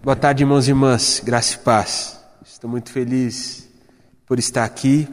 Boa 0.00 0.14
tarde, 0.14 0.44
irmãos 0.44 0.68
e 0.68 0.70
irmãs, 0.70 1.20
graça 1.24 1.56
e 1.56 1.58
paz. 1.58 2.20
Estou 2.46 2.70
muito 2.70 2.90
feliz 2.92 3.68
por 4.26 4.38
estar 4.38 4.62
aqui, 4.62 5.08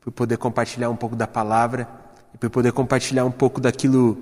por 0.00 0.10
poder 0.10 0.36
compartilhar 0.36 0.90
um 0.90 0.96
pouco 0.96 1.14
da 1.14 1.28
palavra 1.28 1.88
e 2.34 2.36
por 2.36 2.50
poder 2.50 2.72
compartilhar 2.72 3.24
um 3.24 3.30
pouco 3.30 3.60
daquilo 3.60 4.18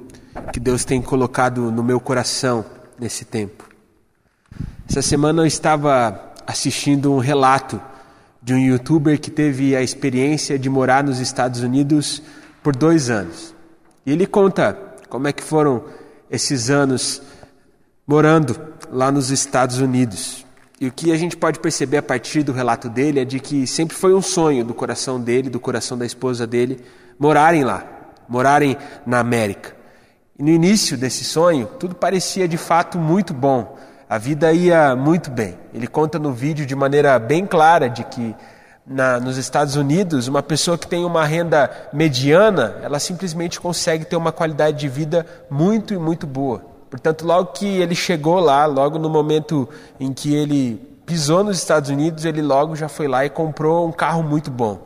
que 0.53 0.61
Deus 0.61 0.85
tem 0.85 1.01
colocado 1.01 1.73
no 1.73 1.83
meu 1.83 1.99
coração 1.99 2.67
nesse 3.01 3.25
tempo. 3.25 3.67
Essa 4.87 5.01
semana 5.01 5.41
eu 5.41 5.47
estava 5.47 6.35
assistindo 6.47 7.11
um 7.11 7.19
relato 7.19 7.81
de 8.43 8.53
um 8.53 8.59
youtuber 8.59 9.19
que 9.19 9.31
teve 9.31 9.75
a 9.75 9.83
experiência 9.83 10.59
de 10.59 10.69
morar 10.69 11.03
nos 11.03 11.19
Estados 11.19 11.63
Unidos 11.63 12.23
por 12.63 12.77
dois 12.77 13.09
anos. 13.09 13.55
E 14.05 14.13
ele 14.13 14.27
conta 14.27 14.79
como 15.09 15.27
é 15.29 15.33
que 15.33 15.43
foram 15.43 15.83
esses 16.31 16.69
anos 16.69 17.23
morando 18.07 18.57
lá 18.91 19.11
nos 19.11 19.31
Estados 19.31 19.79
Unidos. 19.79 20.45
E 20.81 20.87
o 20.87 20.93
que 20.93 21.13
a 21.13 21.17
gente 21.17 21.37
pode 21.37 21.59
perceber 21.61 21.99
a 21.99 22.03
partir 22.03 22.43
do 22.43 22.53
relato 22.53 22.89
dele 22.89 23.21
é 23.21 23.25
de 23.25 23.41
que 23.41 23.67
sempre 23.67 23.97
foi 23.97 24.13
um 24.13 24.21
sonho 24.21 24.65
do 24.65 24.75
coração 24.75 25.21
dele, 25.21 25.49
do 25.49 25.61
coração 25.61 25.97
da 25.97 26.05
esposa 26.05 26.47
dele, 26.47 26.85
morarem 27.19 27.65
lá, 27.65 27.85
morarem 28.29 28.77
na 29.07 29.21
América. 29.21 29.75
E 30.39 30.43
no 30.43 30.51
início 30.51 30.99
desse 30.99 31.25
sonho, 31.25 31.67
tudo 31.79 31.95
parecia 31.95 32.47
de 32.47 32.59
fato 32.59 32.99
muito 32.99 33.33
bom. 33.33 33.79
A 34.11 34.19
vida 34.19 34.53
ia 34.53 34.95
muito 34.95 35.31
bem. 35.31 35.57
Ele 35.73 35.87
conta 35.87 36.19
no 36.19 36.33
vídeo 36.33 36.67
de 36.67 36.75
maneira 36.75 37.19
bem 37.19 37.47
clara 37.47 37.89
de 37.89 38.05
que 38.05 38.35
na, 38.87 39.19
nos 39.19 39.39
Estados 39.39 39.77
Unidos, 39.77 40.29
uma 40.29 40.43
pessoa 40.43 40.77
que 40.77 40.87
tem 40.87 41.05
uma 41.05 41.25
renda 41.25 41.71
mediana, 41.93 42.77
ela 42.83 42.99
simplesmente 42.99 43.59
consegue 43.59 44.05
ter 44.05 44.17
uma 44.17 44.33
qualidade 44.33 44.79
de 44.79 44.89
vida 44.89 45.25
muito 45.49 45.95
e 45.95 45.99
muito 45.99 46.27
boa. 46.27 46.74
Portanto, 46.95 47.27
logo 47.27 47.47
que 47.47 47.67
ele 47.67 47.93
chegou 47.93 48.39
lá, 48.39 48.67
logo 48.67 49.01
no 49.01 49.11
momento 49.11 49.69
em 49.99 50.13
que 50.13 50.33
ele 50.33 50.77
pisou 51.05 51.43
nos 51.43 51.59
Estados 51.59 51.91
Unidos, 51.91 52.25
ele 52.25 52.41
logo 52.41 52.77
já 52.77 52.89
foi 52.89 53.09
lá 53.09 53.25
e 53.25 53.31
comprou 53.31 53.89
um 53.89 53.91
carro 53.91 54.23
muito 54.23 54.49
bom. 54.49 54.81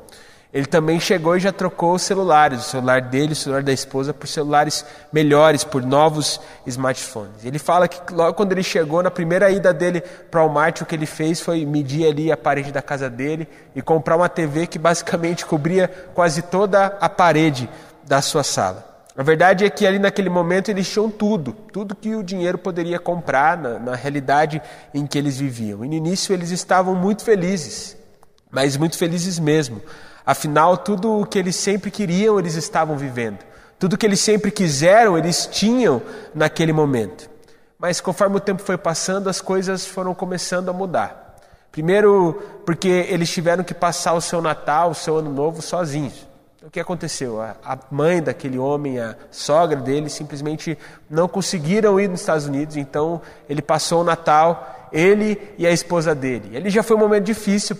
Ele 0.50 0.64
também 0.64 0.98
chegou 0.98 1.36
e 1.36 1.40
já 1.40 1.52
trocou 1.52 1.92
os 1.92 2.00
celulares, 2.00 2.60
o 2.60 2.62
celular 2.62 3.02
dele, 3.02 3.34
o 3.34 3.36
celular 3.36 3.62
da 3.62 3.74
esposa, 3.74 4.14
por 4.14 4.26
celulares 4.26 4.86
melhores, 5.12 5.64
por 5.64 5.82
novos 5.82 6.40
smartphones. 6.66 7.44
Ele 7.44 7.58
fala 7.58 7.86
que 7.86 8.14
logo 8.14 8.32
quando 8.32 8.52
ele 8.52 8.62
chegou, 8.62 9.02
na 9.02 9.10
primeira 9.10 9.50
ida 9.50 9.74
dele 9.74 10.00
para 10.30 10.40
o 10.40 10.46
Walmart, 10.46 10.80
o 10.80 10.86
que 10.86 10.94
ele 10.94 11.04
fez 11.04 11.42
foi 11.42 11.66
medir 11.66 12.06
ali 12.06 12.32
a 12.32 12.38
parede 12.38 12.72
da 12.72 12.80
casa 12.80 13.10
dele 13.10 13.46
e 13.76 13.82
comprar 13.82 14.16
uma 14.16 14.30
TV 14.30 14.66
que 14.66 14.78
basicamente 14.78 15.44
cobria 15.44 15.88
quase 16.14 16.40
toda 16.40 16.86
a 16.86 17.08
parede 17.10 17.68
da 18.02 18.22
sua 18.22 18.42
sala. 18.42 18.87
A 19.18 19.22
verdade 19.24 19.64
é 19.64 19.68
que 19.68 19.84
ali 19.84 19.98
naquele 19.98 20.30
momento 20.30 20.68
eles 20.70 20.88
tinham 20.88 21.10
tudo, 21.10 21.52
tudo 21.72 21.96
que 21.96 22.14
o 22.14 22.22
dinheiro 22.22 22.56
poderia 22.56 23.00
comprar 23.00 23.58
na, 23.58 23.76
na 23.76 23.96
realidade 23.96 24.62
em 24.94 25.04
que 25.08 25.18
eles 25.18 25.36
viviam. 25.36 25.84
E 25.84 25.88
no 25.88 25.94
início 25.94 26.32
eles 26.32 26.52
estavam 26.52 26.94
muito 26.94 27.24
felizes, 27.24 27.96
mas 28.48 28.76
muito 28.76 28.96
felizes 28.96 29.40
mesmo. 29.40 29.82
Afinal, 30.24 30.76
tudo 30.76 31.22
o 31.22 31.26
que 31.26 31.36
eles 31.36 31.56
sempre 31.56 31.90
queriam, 31.90 32.38
eles 32.38 32.54
estavam 32.54 32.96
vivendo. 32.96 33.40
Tudo 33.76 33.98
que 33.98 34.06
eles 34.06 34.20
sempre 34.20 34.52
quiseram, 34.52 35.18
eles 35.18 35.46
tinham 35.46 36.00
naquele 36.32 36.72
momento. 36.72 37.28
Mas 37.76 38.00
conforme 38.00 38.36
o 38.36 38.40
tempo 38.40 38.62
foi 38.62 38.78
passando, 38.78 39.28
as 39.28 39.40
coisas 39.40 39.84
foram 39.84 40.14
começando 40.14 40.68
a 40.68 40.72
mudar. 40.72 41.34
Primeiro, 41.72 42.40
porque 42.64 42.86
eles 42.86 43.28
tiveram 43.28 43.64
que 43.64 43.74
passar 43.74 44.12
o 44.12 44.20
seu 44.20 44.40
Natal, 44.40 44.92
o 44.92 44.94
seu 44.94 45.16
Ano 45.16 45.32
Novo 45.32 45.60
sozinhos. 45.60 46.27
O 46.60 46.70
que 46.70 46.80
aconteceu? 46.80 47.40
A 47.40 47.78
mãe 47.88 48.20
daquele 48.20 48.58
homem, 48.58 48.98
a 48.98 49.14
sogra 49.30 49.80
dele, 49.80 50.10
simplesmente 50.10 50.76
não 51.08 51.28
conseguiram 51.28 52.00
ir 52.00 52.08
nos 52.08 52.20
Estados 52.20 52.46
Unidos, 52.46 52.76
então 52.76 53.22
ele 53.48 53.62
passou 53.62 54.00
o 54.00 54.04
Natal, 54.04 54.88
ele 54.92 55.40
e 55.56 55.64
a 55.64 55.70
esposa 55.70 56.16
dele. 56.16 56.56
Ele 56.56 56.68
já 56.68 56.82
foi 56.82 56.96
um 56.96 57.00
momento 57.00 57.24
difícil 57.24 57.78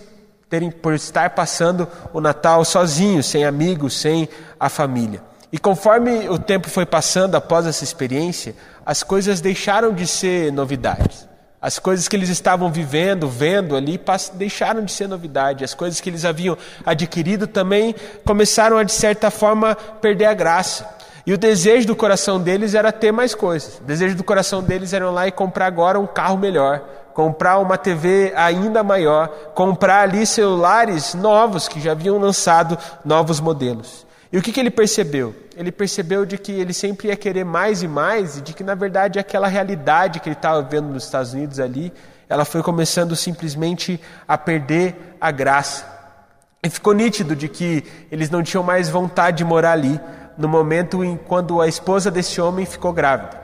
terem, 0.49 0.71
por 0.71 0.93
estar 0.93 1.31
passando 1.31 1.87
o 2.13 2.21
Natal 2.21 2.63
sozinho, 2.63 3.21
sem 3.21 3.43
amigos, 3.43 3.99
sem 3.99 4.29
a 4.57 4.69
família. 4.69 5.21
E 5.51 5.59
conforme 5.59 6.29
o 6.29 6.39
tempo 6.39 6.69
foi 6.69 6.85
passando 6.85 7.35
após 7.35 7.67
essa 7.67 7.83
experiência, 7.83 8.55
as 8.85 9.03
coisas 9.03 9.41
deixaram 9.41 9.93
de 9.93 10.07
ser 10.07 10.53
novidades. 10.53 11.28
As 11.61 11.77
coisas 11.77 12.07
que 12.07 12.15
eles 12.15 12.29
estavam 12.29 12.71
vivendo, 12.71 13.27
vendo 13.27 13.75
ali, 13.75 13.99
deixaram 14.33 14.83
de 14.83 14.91
ser 14.91 15.07
novidade. 15.07 15.63
As 15.63 15.73
coisas 15.73 15.99
que 15.99 16.09
eles 16.09 16.23
haviam 16.23 16.57
adquirido 16.85 17.47
também 17.47 17.93
começaram 18.25 18.77
a, 18.77 18.83
de 18.83 18.93
certa 18.93 19.29
forma, 19.29 19.75
perder 19.75 20.25
a 20.25 20.33
graça. 20.33 20.87
E 21.25 21.33
o 21.33 21.37
desejo 21.37 21.85
do 21.85 21.95
coração 21.95 22.39
deles 22.39 22.73
era 22.73 22.93
ter 22.93 23.11
mais 23.11 23.35
coisas. 23.35 23.77
O 23.79 23.83
desejo 23.83 24.15
do 24.15 24.23
coração 24.23 24.63
deles 24.63 24.93
era 24.93 25.05
ir 25.05 25.11
lá 25.11 25.27
e 25.27 25.31
comprar 25.31 25.65
agora 25.65 25.99
um 25.99 26.07
carro 26.07 26.37
melhor, 26.37 26.79
comprar 27.13 27.59
uma 27.59 27.77
TV 27.77 28.31
ainda 28.37 28.81
maior, 28.81 29.27
comprar 29.53 30.03
ali 30.03 30.25
celulares 30.25 31.13
novos 31.13 31.67
que 31.67 31.81
já 31.81 31.91
haviam 31.91 32.17
lançado 32.17 32.77
novos 33.03 33.41
modelos. 33.41 34.07
E 34.31 34.37
o 34.37 34.41
que, 34.41 34.51
que 34.51 34.59
ele 34.59 34.69
percebeu? 34.69 35.35
Ele 35.57 35.71
percebeu 35.71 36.23
de 36.25 36.37
que 36.37 36.51
ele 36.51 36.71
sempre 36.71 37.07
ia 37.07 37.15
querer 37.15 37.43
mais 37.43 37.81
e 37.81 37.87
mais, 37.87 38.37
e 38.37 38.41
de 38.41 38.53
que, 38.53 38.63
na 38.63 38.75
verdade, 38.75 39.17
aquela 39.17 39.47
realidade 39.47 40.19
que 40.19 40.29
ele 40.29 40.35
estava 40.35 40.61
vendo 40.61 40.89
nos 40.89 41.05
Estados 41.05 41.33
Unidos 41.33 41.59
ali, 41.59 41.91
ela 42.27 42.45
foi 42.45 42.61
começando 42.61 43.15
simplesmente 43.15 43.99
a 44.27 44.37
perder 44.37 45.15
a 45.19 45.31
graça. 45.31 45.83
E 46.63 46.69
ficou 46.69 46.93
nítido 46.93 47.35
de 47.35 47.47
que 47.47 47.83
eles 48.11 48.29
não 48.29 48.43
tinham 48.43 48.63
mais 48.63 48.87
vontade 48.87 49.37
de 49.37 49.43
morar 49.43 49.71
ali, 49.71 49.99
no 50.37 50.47
momento 50.47 51.03
em 51.03 51.17
quando 51.17 51.59
a 51.59 51.67
esposa 51.67 52.11
desse 52.11 52.39
homem 52.39 52.65
ficou 52.65 52.93
grávida. 52.93 53.37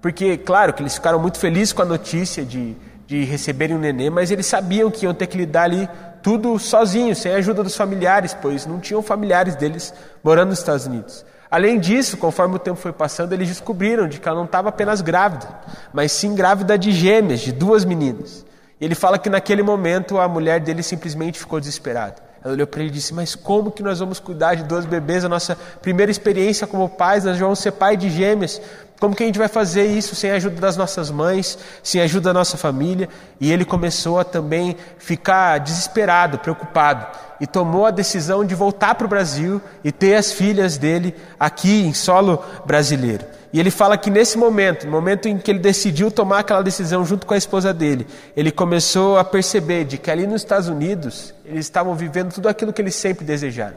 Porque, 0.00 0.38
claro, 0.38 0.72
que 0.72 0.82
eles 0.82 0.94
ficaram 0.94 1.18
muito 1.18 1.38
felizes 1.38 1.74
com 1.74 1.82
a 1.82 1.84
notícia 1.84 2.44
de, 2.44 2.74
de 3.06 3.24
receberem 3.24 3.76
um 3.76 3.78
nenê, 3.78 4.08
mas 4.08 4.30
eles 4.30 4.46
sabiam 4.46 4.90
que 4.90 5.04
iam 5.04 5.12
ter 5.12 5.26
que 5.26 5.36
lidar 5.36 5.64
ali 5.64 5.88
tudo 6.22 6.58
sozinhos, 6.58 7.18
sem 7.18 7.32
a 7.32 7.36
ajuda 7.36 7.62
dos 7.62 7.76
familiares, 7.76 8.36
pois 8.40 8.66
não 8.66 8.80
tinham 8.80 9.02
familiares 9.02 9.56
deles 9.56 9.94
morando 10.22 10.50
nos 10.50 10.58
Estados 10.58 10.86
Unidos. 10.86 11.24
Além 11.50 11.80
disso, 11.80 12.16
conforme 12.16 12.54
o 12.54 12.58
tempo 12.58 12.78
foi 12.78 12.92
passando, 12.92 13.32
eles 13.32 13.48
descobriram 13.48 14.06
de 14.06 14.20
que 14.20 14.28
ela 14.28 14.38
não 14.38 14.44
estava 14.44 14.68
apenas 14.68 15.00
grávida, 15.00 15.48
mas 15.92 16.12
sim 16.12 16.34
grávida 16.34 16.78
de 16.78 16.92
gêmeas, 16.92 17.40
de 17.40 17.50
duas 17.50 17.84
meninas. 17.84 18.46
E 18.80 18.84
ele 18.84 18.94
fala 18.94 19.18
que 19.18 19.28
naquele 19.28 19.62
momento 19.62 20.18
a 20.18 20.28
mulher 20.28 20.60
dele 20.60 20.82
simplesmente 20.82 21.38
ficou 21.38 21.58
desesperada. 21.58 22.29
Ela 22.42 22.54
olhou 22.54 22.66
para 22.66 22.80
ele 22.80 22.90
e 22.90 22.92
disse: 22.92 23.12
Mas 23.12 23.34
como 23.34 23.70
que 23.70 23.82
nós 23.82 23.98
vamos 23.98 24.18
cuidar 24.18 24.54
de 24.54 24.64
duas 24.64 24.86
bebês? 24.86 25.24
A 25.24 25.28
nossa 25.28 25.56
primeira 25.82 26.10
experiência 26.10 26.66
como 26.66 26.88
pais, 26.88 27.24
nós 27.24 27.38
vamos 27.38 27.58
ser 27.58 27.72
pai 27.72 27.96
de 27.96 28.08
gêmeas. 28.08 28.60
Como 28.98 29.16
que 29.16 29.22
a 29.22 29.26
gente 29.26 29.38
vai 29.38 29.48
fazer 29.48 29.86
isso 29.86 30.14
sem 30.14 30.30
a 30.30 30.34
ajuda 30.34 30.60
das 30.60 30.76
nossas 30.76 31.10
mães, 31.10 31.58
sem 31.82 32.02
a 32.02 32.04
ajuda 32.04 32.30
da 32.30 32.34
nossa 32.34 32.58
família? 32.58 33.08
E 33.40 33.50
ele 33.50 33.64
começou 33.64 34.18
a 34.18 34.24
também 34.24 34.76
ficar 34.98 35.58
desesperado, 35.58 36.38
preocupado, 36.38 37.06
e 37.40 37.46
tomou 37.46 37.86
a 37.86 37.90
decisão 37.90 38.44
de 38.44 38.54
voltar 38.54 38.94
para 38.94 39.06
o 39.06 39.08
Brasil 39.08 39.60
e 39.82 39.90
ter 39.90 40.16
as 40.16 40.32
filhas 40.32 40.76
dele 40.76 41.14
aqui 41.38 41.82
em 41.82 41.94
solo 41.94 42.44
brasileiro. 42.66 43.24
E 43.52 43.58
ele 43.58 43.70
fala 43.70 43.98
que 43.98 44.10
nesse 44.10 44.38
momento, 44.38 44.84
no 44.84 44.92
momento 44.92 45.26
em 45.26 45.36
que 45.36 45.50
ele 45.50 45.58
decidiu 45.58 46.10
tomar 46.10 46.40
aquela 46.40 46.62
decisão 46.62 47.04
junto 47.04 47.26
com 47.26 47.34
a 47.34 47.36
esposa 47.36 47.74
dele, 47.74 48.06
ele 48.36 48.52
começou 48.52 49.18
a 49.18 49.24
perceber 49.24 49.84
de 49.84 49.98
que 49.98 50.10
ali 50.10 50.26
nos 50.26 50.42
Estados 50.42 50.68
Unidos 50.68 51.34
eles 51.44 51.66
estavam 51.66 51.94
vivendo 51.94 52.32
tudo 52.32 52.48
aquilo 52.48 52.72
que 52.72 52.80
eles 52.80 52.94
sempre 52.94 53.24
desejaram. 53.24 53.76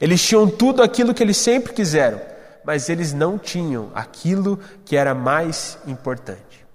Eles 0.00 0.22
tinham 0.22 0.48
tudo 0.48 0.82
aquilo 0.82 1.12
que 1.12 1.22
eles 1.22 1.36
sempre 1.36 1.72
quiseram 1.72 2.18
mas 2.64 2.88
eles 2.88 3.12
não 3.12 3.38
tinham 3.38 3.90
aquilo 3.94 4.58
que 4.84 4.96
era 4.96 5.14
mais 5.14 5.78
importante. 5.86 6.66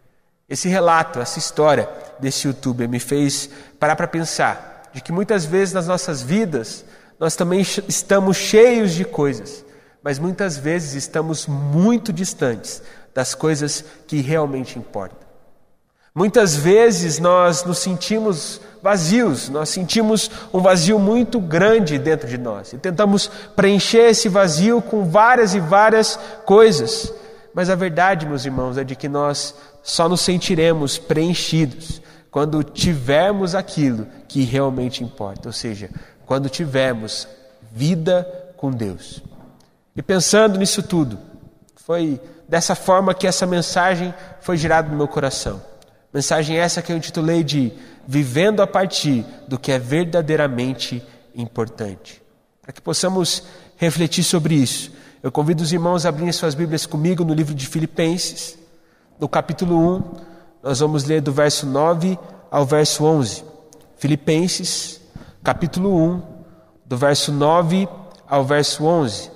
Esse 0.48 0.68
relato, 0.68 1.20
essa 1.20 1.40
história 1.40 1.90
desse 2.20 2.48
youtuber 2.48 2.88
me 2.88 3.00
fez 3.00 3.50
parar 3.80 3.96
para 3.96 4.08
pensar 4.08 4.90
de 4.94 5.02
que 5.02 5.12
muitas 5.12 5.46
vezes 5.46 5.74
nas 5.74 5.88
nossas 5.88 6.22
vidas 6.22 6.86
nós 7.20 7.36
também 7.36 7.62
estamos 7.88 8.38
cheios 8.38 8.94
de 8.94 9.06
coisas, 9.06 9.65
mas 10.06 10.20
muitas 10.20 10.56
vezes 10.56 10.94
estamos 10.94 11.48
muito 11.48 12.14
distantes 12.14 12.80
das 13.12 13.34
coisas 13.34 13.84
que 14.06 14.22
realmente 14.22 14.78
importam. 14.78 15.18
Muitas 16.14 16.56
vezes 16.56 17.18
nós 17.18 17.64
nos 17.64 17.80
sentimos 17.80 18.62
vazios, 18.84 19.50
nós 19.50 19.70
sentimos 19.70 20.30
um 20.54 20.60
vazio 20.60 21.00
muito 21.00 21.40
grande 21.40 21.98
dentro 21.98 22.28
de 22.28 22.38
nós 22.38 22.72
e 22.72 22.78
tentamos 22.78 23.32
preencher 23.56 24.12
esse 24.12 24.30
vazio 24.30 24.80
com 24.80 25.10
várias 25.10 25.56
e 25.56 25.60
várias 25.60 26.20
coisas. 26.46 27.12
Mas 27.52 27.72
a 27.72 27.76
verdade, 27.76 28.28
meus 28.28 28.46
irmãos, 28.46 28.78
é 28.78 28.84
de 28.84 28.96
que 28.96 29.10
nós 29.10 29.56
só 29.82 30.08
nos 30.08 30.22
sentiremos 30.22 31.00
preenchidos 31.00 32.00
quando 32.30 32.64
tivermos 32.64 33.56
aquilo 33.56 34.06
que 34.28 34.44
realmente 34.44 35.04
importa, 35.04 35.50
ou 35.50 35.54
seja, 35.54 35.90
quando 36.28 36.48
tivermos 36.48 37.28
vida 37.72 38.54
com 38.56 38.70
Deus. 38.70 39.24
E 39.96 40.02
pensando 40.02 40.58
nisso 40.60 40.84
tudo, 40.84 41.18
foi 41.78 42.20
dessa 42.50 42.76
forma 42.76 43.14
que 43.14 43.28
essa 43.28 43.46
mensagem 43.46 44.14
foi 44.42 44.58
gerada 44.58 44.90
no 44.90 44.98
meu 44.98 45.08
coração. 45.08 45.62
Mensagem 46.14 46.58
essa 46.58 46.82
que 46.82 46.92
eu 46.92 46.98
intitulei 46.98 47.44
de 47.44 47.72
Vivendo 48.08 48.62
a 48.62 48.68
partir 48.68 49.26
do 49.48 49.58
que 49.58 49.72
é 49.72 49.80
verdadeiramente 49.80 51.02
importante. 51.34 52.22
Para 52.62 52.72
que 52.72 52.82
possamos 52.82 53.44
refletir 53.78 54.24
sobre 54.24 54.54
isso, 54.54 54.92
eu 55.24 55.32
convido 55.32 55.64
os 55.64 55.74
irmãos 55.74 56.06
a 56.06 56.10
abrirem 56.10 56.32
suas 56.32 56.54
Bíblias 56.54 56.86
comigo 56.86 57.24
no 57.24 57.34
livro 57.34 57.56
de 57.56 57.66
Filipenses, 57.66 58.60
no 59.20 59.28
capítulo 59.28 59.76
1, 59.98 60.04
nós 60.62 60.80
vamos 60.80 61.04
ler 61.06 61.22
do 61.22 61.32
verso 61.32 61.66
9 61.66 62.18
ao 62.52 62.66
verso 62.66 63.04
11. 63.06 63.44
Filipenses, 63.98 65.02
capítulo 65.44 65.96
1, 65.96 66.22
do 66.86 66.98
verso 66.98 67.32
9 67.32 67.88
ao 68.28 68.44
verso 68.46 68.84
11. 68.84 69.35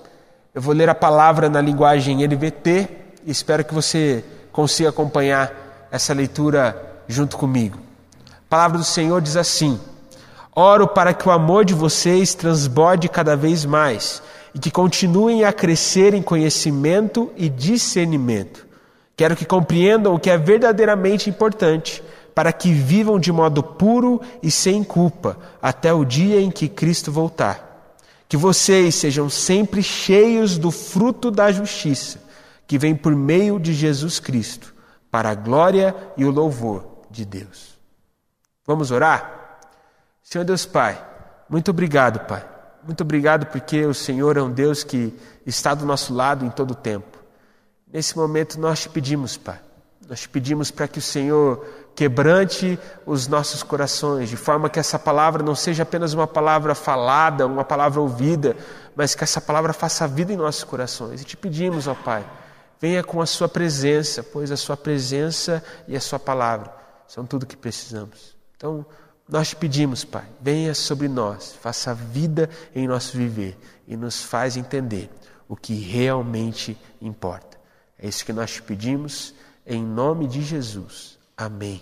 Eu 0.60 0.64
vou 0.64 0.74
ler 0.76 0.90
a 0.90 0.94
palavra 0.94 1.48
na 1.48 1.62
linguagem 1.62 2.28
NVT 2.28 2.90
e 3.26 3.32
espero 3.32 3.64
que 3.64 3.74
você 3.74 4.26
consiga 4.52 4.90
acompanhar 4.90 5.88
essa 5.90 6.14
leitura 6.14 7.00
junto 7.08 7.38
comigo. 7.38 7.80
A 8.30 8.50
palavra 8.50 8.78
do 8.78 8.84
Senhor 8.84 9.22
diz 9.22 9.38
assim: 9.38 9.80
Oro 10.54 10.86
para 10.86 11.14
que 11.14 11.30
o 11.30 11.32
amor 11.32 11.64
de 11.64 11.74
vocês 11.74 12.34
transborde 12.34 13.08
cada 13.08 13.38
vez 13.38 13.64
mais 13.64 14.22
e 14.54 14.60
que 14.60 14.70
continuem 14.70 15.46
a 15.46 15.54
crescer 15.54 16.14
em 16.14 16.22
conhecimento 16.22 17.32
e 17.38 17.48
discernimento. 17.48 18.68
Quero 19.16 19.38
que 19.38 19.46
compreendam 19.46 20.14
o 20.14 20.20
que 20.20 20.30
é 20.30 20.38
verdadeiramente 20.38 21.30
importante, 21.30 22.04
para 22.36 22.52
que 22.52 22.74
vivam 22.74 23.18
de 23.18 23.32
modo 23.32 23.64
puro 23.64 24.20
e 24.44 24.52
sem 24.52 24.84
culpa 24.84 25.38
até 25.62 25.94
o 25.94 26.04
dia 26.04 26.42
em 26.42 26.52
que 26.52 26.68
Cristo 26.68 27.14
voltar. 27.14 27.69
Que 28.30 28.38
vocês 28.38 28.96
sejam 28.96 29.30
sempre 29.30 29.84
cheios 29.84 30.58
do 30.58 30.72
fruto 30.72 31.30
da 31.30 31.52
justiça, 31.52 32.22
que 32.66 32.78
vem 32.78 32.96
por 32.96 33.14
meio 33.14 33.60
de 33.60 33.74
Jesus 33.74 34.18
Cristo, 34.20 34.74
para 35.12 35.32
a 35.32 35.36
glória 35.36 35.94
e 36.16 36.24
o 36.24 36.32
louvor 36.32 37.02
de 37.12 37.26
Deus. 37.26 37.78
Vamos 38.66 38.92
orar? 38.92 39.60
Senhor 40.24 40.46
Deus 40.46 40.66
Pai, 40.66 41.06
muito 41.50 41.72
obrigado, 41.72 42.26
Pai 42.26 42.60
muito 42.84 43.02
obrigado 43.02 43.46
porque 43.48 43.86
o 43.86 43.94
Senhor 43.94 44.38
é 44.38 44.42
um 44.42 44.52
Deus 44.52 44.84
que 44.84 45.14
está 45.46 45.74
do 45.74 45.86
nosso 45.86 46.14
lado 46.14 46.46
em 46.46 46.50
todo 46.50 46.72
o 46.72 46.76
tempo. 46.76 47.18
Nesse 47.92 48.18
momento 48.18 48.60
nós 48.60 48.82
te 48.82 48.90
pedimos, 48.90 49.38
Pai, 49.38 49.60
nós 50.08 50.22
te 50.22 50.30
pedimos 50.30 50.72
para 50.72 50.88
que 50.88 51.00
o 51.00 51.02
Senhor 51.02 51.66
quebrante 51.96 52.80
os 53.06 53.28
nossos 53.28 53.62
corações, 53.62 54.30
de 54.30 54.38
forma 54.38 54.70
que 54.70 54.80
essa 54.80 54.98
palavra 54.98 55.44
não 55.44 55.56
seja 55.56 55.84
apenas 55.84 56.14
uma 56.14 56.28
palavra 56.28 56.74
falada, 56.74 57.46
uma 57.46 57.66
palavra 57.66 58.00
ouvida, 58.00 58.56
mas 58.96 59.16
que 59.16 59.24
essa 59.24 59.42
palavra 59.42 59.74
faça 59.74 60.08
vida 60.08 60.32
em 60.32 60.38
nossos 60.38 60.64
corações. 60.64 61.22
E 61.22 61.26
te 61.26 61.36
pedimos, 61.36 61.88
ó 61.88 61.94
Pai, 61.94 62.26
venha 62.80 63.04
com 63.04 63.22
a 63.22 63.26
Sua 63.26 63.50
presença, 63.50 64.24
pois 64.24 64.52
a 64.52 64.58
Sua 64.58 64.78
presença 64.78 65.64
e 65.88 65.96
a 65.96 66.02
Sua 66.02 66.20
palavra 66.20 66.74
são 67.08 67.26
tudo 67.26 67.44
o 67.44 67.46
que 67.46 67.58
precisamos. 67.58 68.38
Então, 68.56 68.86
nós 69.28 69.50
te 69.50 69.56
pedimos, 69.56 70.04
Pai, 70.04 70.26
venha 70.42 70.74
sobre 70.74 71.08
nós, 71.08 71.54
faça 71.62 71.94
vida 71.94 72.50
em 72.74 72.88
nosso 72.88 73.16
viver 73.16 73.58
e 73.88 73.96
nos 73.96 74.24
faz 74.24 74.58
entender 74.58 75.10
o 75.48 75.56
que 75.56 75.74
realmente 75.74 76.78
importa. 77.02 77.60
É 77.98 78.08
isso 78.08 78.26
que 78.26 78.34
nós 78.34 78.52
te 78.52 78.62
pedimos, 78.62 79.36
em 79.68 79.84
nome 79.84 80.28
de 80.28 80.42
Jesus. 80.42 81.19
Amém. 81.40 81.82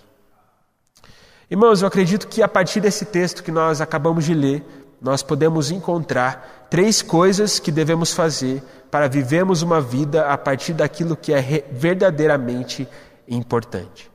Irmãos, 1.50 1.82
eu 1.82 1.88
acredito 1.88 2.28
que 2.28 2.44
a 2.44 2.46
partir 2.46 2.80
desse 2.80 3.04
texto 3.04 3.42
que 3.42 3.50
nós 3.50 3.80
acabamos 3.80 4.24
de 4.24 4.32
ler, 4.32 4.64
nós 5.02 5.20
podemos 5.20 5.72
encontrar 5.72 6.68
três 6.70 7.02
coisas 7.02 7.58
que 7.58 7.72
devemos 7.72 8.12
fazer 8.12 8.62
para 8.88 9.08
vivermos 9.08 9.60
uma 9.60 9.80
vida 9.80 10.28
a 10.28 10.38
partir 10.38 10.74
daquilo 10.74 11.16
que 11.16 11.32
é 11.32 11.64
verdadeiramente 11.72 12.86
importante. 13.26 14.08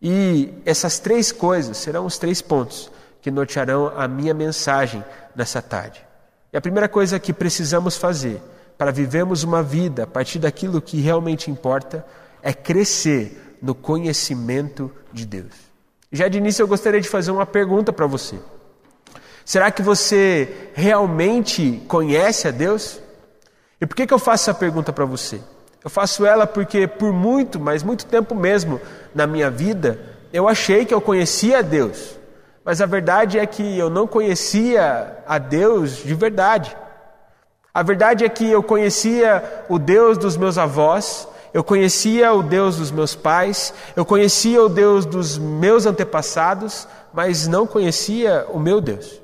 E 0.00 0.54
essas 0.64 1.00
três 1.00 1.32
coisas 1.32 1.76
serão 1.76 2.06
os 2.06 2.16
três 2.16 2.40
pontos 2.40 2.88
que 3.20 3.32
nortearão 3.32 3.92
a 3.96 4.06
minha 4.06 4.32
mensagem 4.32 5.04
nessa 5.34 5.60
tarde. 5.60 6.06
E 6.52 6.56
a 6.56 6.60
primeira 6.60 6.88
coisa 6.88 7.18
que 7.18 7.32
precisamos 7.32 7.96
fazer 7.96 8.40
para 8.78 8.92
vivermos 8.92 9.42
uma 9.42 9.60
vida 9.60 10.04
a 10.04 10.06
partir 10.06 10.38
daquilo 10.38 10.80
que 10.80 11.00
realmente 11.00 11.50
importa 11.50 12.06
é 12.40 12.52
crescer 12.52 13.43
no 13.64 13.74
conhecimento 13.74 14.92
de 15.10 15.24
Deus. 15.24 15.54
Já 16.12 16.28
de 16.28 16.36
início 16.36 16.62
eu 16.62 16.68
gostaria 16.68 17.00
de 17.00 17.08
fazer 17.08 17.30
uma 17.30 17.46
pergunta 17.46 17.94
para 17.94 18.06
você. 18.06 18.38
Será 19.42 19.70
que 19.70 19.80
você 19.80 20.70
realmente 20.74 21.82
conhece 21.88 22.46
a 22.46 22.50
Deus? 22.50 23.00
E 23.80 23.86
por 23.86 23.96
que, 23.96 24.06
que 24.06 24.12
eu 24.12 24.18
faço 24.18 24.50
essa 24.50 24.58
pergunta 24.58 24.92
para 24.92 25.06
você? 25.06 25.40
Eu 25.82 25.88
faço 25.88 26.26
ela 26.26 26.46
porque 26.46 26.86
por 26.86 27.10
muito, 27.10 27.58
mas 27.58 27.82
muito 27.82 28.04
tempo 28.04 28.34
mesmo 28.34 28.78
na 29.14 29.26
minha 29.26 29.50
vida, 29.50 29.98
eu 30.30 30.46
achei 30.46 30.84
que 30.84 30.92
eu 30.92 31.00
conhecia 31.00 31.60
a 31.60 31.62
Deus. 31.62 32.18
Mas 32.62 32.82
a 32.82 32.86
verdade 32.86 33.38
é 33.38 33.46
que 33.46 33.78
eu 33.78 33.88
não 33.88 34.06
conhecia 34.06 35.22
a 35.26 35.38
Deus 35.38 35.96
de 35.96 36.14
verdade. 36.14 36.76
A 37.72 37.82
verdade 37.82 38.26
é 38.26 38.28
que 38.28 38.46
eu 38.46 38.62
conhecia 38.62 39.64
o 39.70 39.78
Deus 39.78 40.18
dos 40.18 40.36
meus 40.36 40.58
avós, 40.58 41.26
eu 41.54 41.62
conhecia 41.62 42.32
o 42.32 42.42
Deus 42.42 42.78
dos 42.78 42.90
meus 42.90 43.14
pais, 43.14 43.72
eu 43.94 44.04
conhecia 44.04 44.60
o 44.60 44.68
Deus 44.68 45.06
dos 45.06 45.38
meus 45.38 45.86
antepassados, 45.86 46.88
mas 47.12 47.46
não 47.46 47.64
conhecia 47.64 48.44
o 48.52 48.58
meu 48.58 48.80
Deus. 48.80 49.22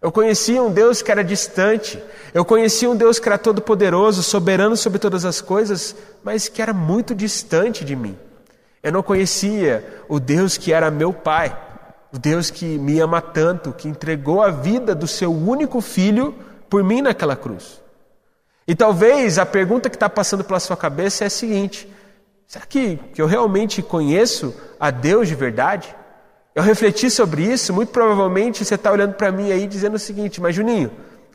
Eu 0.00 0.10
conhecia 0.10 0.62
um 0.62 0.72
Deus 0.72 1.02
que 1.02 1.12
era 1.12 1.22
distante, 1.22 2.02
eu 2.32 2.46
conhecia 2.46 2.88
um 2.88 2.96
Deus 2.96 3.18
que 3.18 3.28
era 3.28 3.36
todo-poderoso, 3.36 4.22
soberano 4.22 4.74
sobre 4.74 4.98
todas 4.98 5.26
as 5.26 5.42
coisas, 5.42 5.94
mas 6.24 6.48
que 6.48 6.62
era 6.62 6.72
muito 6.72 7.14
distante 7.14 7.84
de 7.84 7.94
mim. 7.94 8.16
Eu 8.82 8.92
não 8.92 9.02
conhecia 9.02 10.02
o 10.08 10.18
Deus 10.18 10.56
que 10.56 10.72
era 10.72 10.90
meu 10.90 11.12
Pai, 11.12 11.54
o 12.10 12.18
Deus 12.18 12.50
que 12.50 12.64
me 12.78 12.98
ama 13.00 13.20
tanto, 13.20 13.74
que 13.74 13.86
entregou 13.86 14.42
a 14.42 14.48
vida 14.48 14.94
do 14.94 15.06
seu 15.06 15.30
único 15.30 15.82
filho 15.82 16.34
por 16.70 16.82
mim 16.82 17.02
naquela 17.02 17.36
cruz. 17.36 17.82
E 18.70 18.74
talvez 18.76 19.36
a 19.36 19.44
pergunta 19.44 19.90
que 19.90 19.96
está 19.96 20.08
passando 20.08 20.44
pela 20.44 20.60
sua 20.60 20.76
cabeça 20.76 21.24
é 21.24 21.26
a 21.26 21.30
seguinte: 21.30 21.92
será 22.46 22.64
que, 22.64 23.00
que 23.12 23.20
eu 23.20 23.26
realmente 23.26 23.82
conheço 23.82 24.54
a 24.78 24.92
Deus 24.92 25.26
de 25.26 25.34
verdade? 25.34 25.92
Eu 26.54 26.62
refleti 26.62 27.10
sobre 27.10 27.42
isso, 27.42 27.74
muito 27.74 27.90
provavelmente 27.90 28.64
você 28.64 28.76
está 28.76 28.92
olhando 28.92 29.14
para 29.14 29.32
mim 29.32 29.50
aí 29.50 29.66
dizendo 29.66 29.96
o 29.96 29.98
seguinte, 29.98 30.40
mas 30.40 30.54
Juninho, 30.54 30.92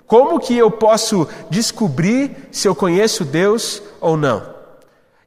como 0.07 0.39
que 0.39 0.57
eu 0.57 0.71
posso 0.71 1.27
descobrir 1.49 2.47
se 2.53 2.69
eu 2.69 2.73
conheço 2.73 3.25
Deus 3.25 3.83
ou 3.99 4.15
não? 4.15 4.55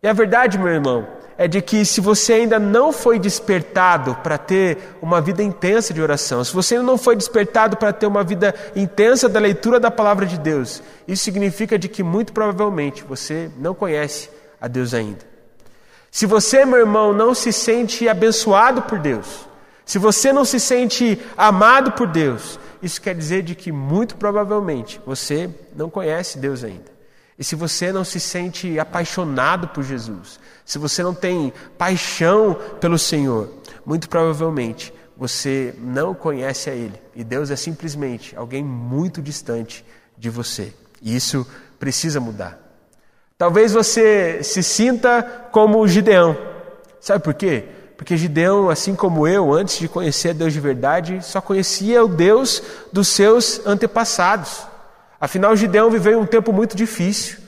E 0.03 0.09
a 0.09 0.13
verdade, 0.15 0.57
meu 0.57 0.69
irmão, 0.69 1.07
é 1.38 1.46
de 1.46 1.62
que 1.62 1.85
se 1.85 2.00
você 2.00 2.32
ainda 2.32 2.58
não 2.58 2.93
foi 2.93 3.17
despertado 3.17 4.17
para 4.17 4.37
ter 4.37 4.76
uma 5.00 5.20
vida 5.20 5.40
intensa 5.40 5.94
de 5.94 6.02
oração, 6.02 6.43
se 6.43 6.52
você 6.52 6.75
ainda 6.75 6.87
não 6.87 6.99
foi 6.99 7.14
despertado 7.14 7.76
para 7.76 7.93
ter 7.93 8.06
uma 8.06 8.25
vida 8.25 8.52
intensa 8.75 9.29
da 9.29 9.38
leitura 9.38 9.79
da 9.79 9.88
palavra 9.88 10.26
de 10.26 10.37
Deus, 10.37 10.82
isso 11.06 11.23
significa 11.23 11.79
de 11.79 11.88
que 11.88 12.02
muito 12.02 12.32
provavelmente 12.32 13.05
você 13.05 13.49
não 13.56 13.73
conhece 13.73 14.29
a 14.61 14.67
Deus 14.67 14.93
ainda. 14.93 15.20
Se 16.11 16.26
você, 16.26 16.64
meu 16.64 16.81
irmão, 16.81 17.12
não 17.12 17.32
se 17.32 17.52
sente 17.52 18.08
abençoado 18.08 18.82
por 18.82 18.99
Deus, 18.99 19.46
se 19.85 19.96
você 19.96 20.32
não 20.32 20.44
se 20.44 20.58
sente 20.58 21.20
amado 21.37 21.93
por 21.93 22.09
Deus, 22.09 22.59
isso 22.83 23.00
quer 23.00 23.14
dizer 23.14 23.42
de 23.42 23.54
que 23.54 23.71
muito 23.71 24.16
provavelmente 24.16 25.00
você 25.07 25.49
não 25.76 25.88
conhece 25.88 26.37
Deus 26.37 26.64
ainda. 26.64 26.98
E 27.38 27.45
se 27.45 27.54
você 27.54 27.92
não 27.92 28.04
se 28.04 28.18
sente 28.18 28.78
apaixonado 28.80 29.68
por 29.68 29.85
Jesus, 29.85 30.40
se 30.64 30.76
você 30.76 31.02
não 31.02 31.14
tem 31.14 31.52
paixão 31.76 32.54
pelo 32.80 32.99
Senhor, 32.99 33.49
muito 33.87 34.09
provavelmente 34.09 34.92
você 35.16 35.75
não 35.78 36.14
conhece 36.14 36.68
a 36.68 36.75
Ele. 36.75 37.00
E 37.14 37.25
Deus 37.25 37.50
é 37.50 37.57
simplesmente 37.57 38.37
alguém 38.37 38.62
muito 38.64 39.23
distante 39.23 39.85
de 40.16 40.28
você. 40.28 40.73
E 41.00 41.14
isso 41.14 41.47
precisa 41.78 42.21
mudar. 42.21 42.59
Talvez 43.37 43.73
você 43.73 44.42
se 44.42 44.62
sinta 44.62 45.23
como 45.52 45.87
Gideão. 45.87 46.37
Sabe 47.00 47.23
por 47.23 47.35
quê? 47.35 47.66
Porque 47.97 48.16
Gideão, 48.16 48.71
assim 48.71 48.95
como 48.95 49.26
eu, 49.26 49.52
antes 49.52 49.78
de 49.78 49.88
conhecer 49.88 50.35
Deus 50.35 50.52
de 50.52 50.61
verdade, 50.61 51.21
só 51.25 51.40
conhecia 51.40 52.04
o 52.04 52.09
Deus 52.09 52.62
dos 52.92 53.09
seus 53.09 53.64
antepassados. 53.66 54.68
Afinal, 55.21 55.57
Gideão 55.57 55.91
viveu 55.91 56.21
um 56.21 56.27
tempo 56.27 56.53
muito 56.53 56.77
difícil, 56.77 57.39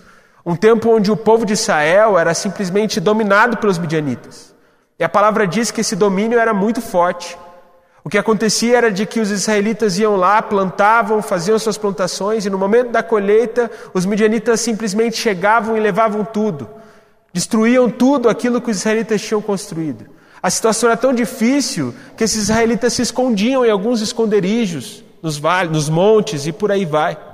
um 0.45 0.57
tempo 0.57 0.91
onde 0.91 1.11
o 1.11 1.17
povo 1.17 1.47
de 1.47 1.53
Israel 1.53 2.19
era 2.19 2.35
simplesmente 2.35 3.01
dominado 3.01 3.59
pelos 3.59 3.79
midianitas. 3.79 4.55
E 4.99 5.05
a 5.05 5.09
palavra 5.09 5.47
diz 5.47 5.71
que 5.71 5.81
esse 5.81 5.95
domínio 5.95 6.39
era 6.39 6.53
muito 6.53 6.81
forte. 6.81 7.39
O 8.03 8.09
que 8.09 8.19
acontecia 8.19 8.77
era 8.77 8.91
de 8.91 9.07
que 9.07 9.21
os 9.21 9.31
israelitas 9.31 9.99
iam 9.99 10.17
lá, 10.17 10.41
plantavam, 10.43 11.23
faziam 11.23 11.59
suas 11.59 11.79
plantações, 11.79 12.45
e 12.45 12.51
no 12.51 12.59
momento 12.59 12.91
da 12.91 13.03
colheita, 13.03 13.71
os 13.95 14.05
midianitas 14.07 14.61
simplesmente 14.61 15.17
chegavam 15.17 15.77
e 15.77 15.81
levavam 15.81 16.25
tudo, 16.25 16.69
destruíam 17.33 17.91
tudo 17.91 18.29
aquilo 18.29 18.61
que 18.61 18.71
os 18.71 18.79
israelitas 18.79 19.21
tinham 19.21 19.43
construído. 19.43 20.07
A 20.43 20.49
situação 20.49 20.89
era 20.89 20.97
tão 20.97 21.13
difícil 21.13 21.95
que 22.17 22.25
esses 22.25 22.45
israelitas 22.45 22.95
se 22.95 23.03
escondiam 23.03 23.65
em 23.65 23.71
alguns 23.71 24.01
esconderijos, 24.01 25.05
nos 25.23 25.37
vales, 25.37 25.71
nos 25.71 25.91
montes 25.91 26.47
e 26.47 26.53
por 26.53 26.73
aí 26.73 26.87
vai. 26.87 27.30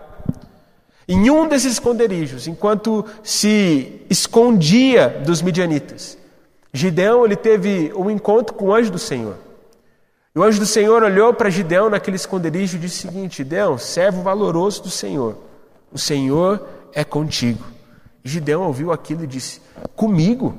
Em 1.09 1.31
um 1.31 1.49
desses 1.49 1.75
esconderijos, 1.75 2.49
enquanto 2.49 3.05
se 3.23 4.03
escondia 4.11 5.09
dos 5.25 5.41
midianitas, 5.41 6.19
Gideão 6.73 7.25
ele 7.25 7.37
teve 7.37 7.93
um 7.95 8.11
encontro 8.11 8.55
com 8.55 8.67
o 8.67 8.75
anjo 8.75 8.91
do 8.91 8.99
Senhor. 8.99 9.37
E 10.35 10.39
o 10.39 10.43
anjo 10.43 10.59
do 10.59 10.67
Senhor 10.67 11.03
olhou 11.03 11.33
para 11.33 11.49
Gideão 11.49 11.89
naquele 11.89 12.17
esconderijo 12.17 12.77
e 12.77 12.81
disse 12.81 12.99
o 12.99 13.11
seguinte: 13.11 13.39
Gideão, 13.39 13.79
servo 13.79 14.23
valoroso 14.23 14.83
do 14.83 14.91
Senhor, 14.91 15.39
o 15.93 15.99
Senhor 15.99 16.67
é 16.93 17.05
contigo. 17.05 17.65
E 18.25 18.29
Gideão 18.29 18.63
ouviu 18.63 18.93
aquilo 18.93 19.25
e 19.25 19.27
disse: 19.27 19.63
Comigo? 19.95 20.59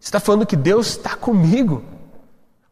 Você 0.00 0.08
está 0.08 0.18
falando 0.18 0.46
que 0.46 0.56
Deus 0.56 0.88
está 0.88 1.14
comigo? 1.14 1.84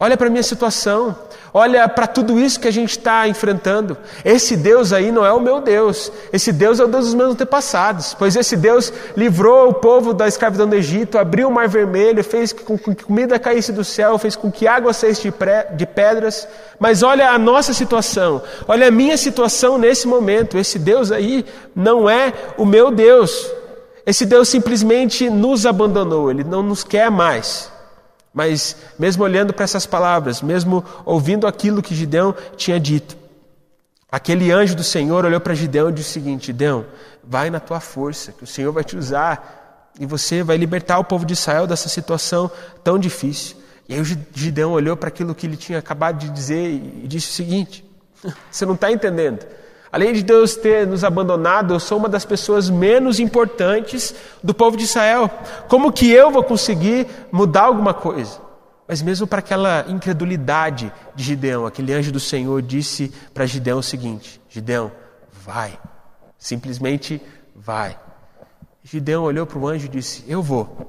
Olha 0.02 0.16
para 0.16 0.28
a 0.28 0.30
minha 0.30 0.42
situação, 0.42 1.14
olha 1.52 1.86
para 1.86 2.06
tudo 2.06 2.40
isso 2.40 2.58
que 2.58 2.66
a 2.66 2.70
gente 2.70 2.92
está 2.92 3.28
enfrentando. 3.28 3.98
Esse 4.24 4.56
Deus 4.56 4.94
aí 4.94 5.12
não 5.12 5.26
é 5.26 5.30
o 5.30 5.38
meu 5.38 5.60
Deus, 5.60 6.10
esse 6.32 6.52
Deus 6.52 6.80
é 6.80 6.84
o 6.84 6.88
Deus 6.88 7.04
dos 7.04 7.14
meus 7.14 7.32
antepassados, 7.32 8.16
pois 8.18 8.34
esse 8.34 8.56
Deus 8.56 8.90
livrou 9.14 9.68
o 9.68 9.74
povo 9.74 10.14
da 10.14 10.26
escravidão 10.26 10.66
do 10.66 10.74
Egito, 10.74 11.18
abriu 11.18 11.48
o 11.48 11.52
mar 11.52 11.68
vermelho, 11.68 12.24
fez 12.24 12.50
com 12.50 12.78
que 12.78 13.04
comida 13.04 13.38
caísse 13.38 13.72
do 13.72 13.84
céu, 13.84 14.16
fez 14.16 14.34
com 14.34 14.50
que 14.50 14.66
água 14.66 14.94
saísse 14.94 15.20
de, 15.20 15.34
de 15.76 15.84
pedras. 15.84 16.48
Mas 16.78 17.02
olha 17.02 17.28
a 17.28 17.38
nossa 17.38 17.74
situação, 17.74 18.40
olha 18.66 18.88
a 18.88 18.90
minha 18.90 19.18
situação 19.18 19.76
nesse 19.76 20.08
momento. 20.08 20.56
Esse 20.56 20.78
Deus 20.78 21.12
aí 21.12 21.44
não 21.76 22.08
é 22.08 22.32
o 22.56 22.64
meu 22.64 22.90
Deus. 22.90 23.52
Esse 24.06 24.24
Deus 24.24 24.48
simplesmente 24.48 25.28
nos 25.28 25.66
abandonou, 25.66 26.30
ele 26.30 26.42
não 26.42 26.62
nos 26.62 26.82
quer 26.82 27.10
mais. 27.10 27.70
Mas, 28.32 28.76
mesmo 28.98 29.24
olhando 29.24 29.52
para 29.52 29.64
essas 29.64 29.86
palavras, 29.86 30.40
mesmo 30.40 30.84
ouvindo 31.04 31.46
aquilo 31.46 31.82
que 31.82 31.94
Gideão 31.94 32.34
tinha 32.56 32.78
dito, 32.78 33.16
aquele 34.10 34.52
anjo 34.52 34.76
do 34.76 34.84
Senhor 34.84 35.24
olhou 35.24 35.40
para 35.40 35.54
Gideão 35.54 35.90
e 35.90 35.92
disse 35.92 36.10
o 36.10 36.12
seguinte: 36.12 36.46
Gideão, 36.46 36.86
vai 37.24 37.50
na 37.50 37.58
tua 37.58 37.80
força, 37.80 38.32
que 38.32 38.44
o 38.44 38.46
Senhor 38.46 38.72
vai 38.72 38.84
te 38.84 38.96
usar 38.96 39.90
e 39.98 40.06
você 40.06 40.42
vai 40.42 40.56
libertar 40.56 40.98
o 40.98 41.04
povo 41.04 41.26
de 41.26 41.32
Israel 41.32 41.66
dessa 41.66 41.88
situação 41.88 42.50
tão 42.84 42.98
difícil. 42.98 43.56
E 43.88 43.94
aí 43.94 44.00
o 44.00 44.04
Gideão 44.04 44.72
olhou 44.72 44.96
para 44.96 45.08
aquilo 45.08 45.34
que 45.34 45.46
ele 45.46 45.56
tinha 45.56 45.78
acabado 45.78 46.18
de 46.18 46.30
dizer 46.30 46.70
e 46.70 47.08
disse 47.08 47.30
o 47.30 47.32
seguinte: 47.32 47.84
Você 48.50 48.64
não 48.64 48.74
está 48.74 48.92
entendendo. 48.92 49.44
Além 49.92 50.12
de 50.12 50.22
Deus 50.22 50.54
ter 50.54 50.86
nos 50.86 51.02
abandonado, 51.02 51.74
eu 51.74 51.80
sou 51.80 51.98
uma 51.98 52.08
das 52.08 52.24
pessoas 52.24 52.70
menos 52.70 53.18
importantes 53.18 54.14
do 54.42 54.54
povo 54.54 54.76
de 54.76 54.84
Israel. 54.84 55.28
Como 55.68 55.92
que 55.92 56.10
eu 56.10 56.30
vou 56.30 56.44
conseguir 56.44 57.08
mudar 57.32 57.62
alguma 57.62 57.92
coisa? 57.92 58.40
Mas 58.86 59.02
mesmo 59.02 59.26
para 59.26 59.40
aquela 59.40 59.84
incredulidade 59.88 60.92
de 61.14 61.24
Gideão, 61.24 61.66
aquele 61.66 61.92
anjo 61.92 62.12
do 62.12 62.20
Senhor 62.20 62.62
disse 62.62 63.12
para 63.34 63.46
Gideão 63.46 63.78
o 63.78 63.82
seguinte: 63.82 64.40
Gideão, 64.48 64.92
vai. 65.44 65.78
Simplesmente 66.38 67.20
vai. 67.54 67.98
Gideão 68.82 69.24
olhou 69.24 69.46
para 69.46 69.58
o 69.58 69.66
anjo 69.66 69.86
e 69.86 69.88
disse: 69.88 70.24
Eu 70.26 70.42
vou. 70.42 70.88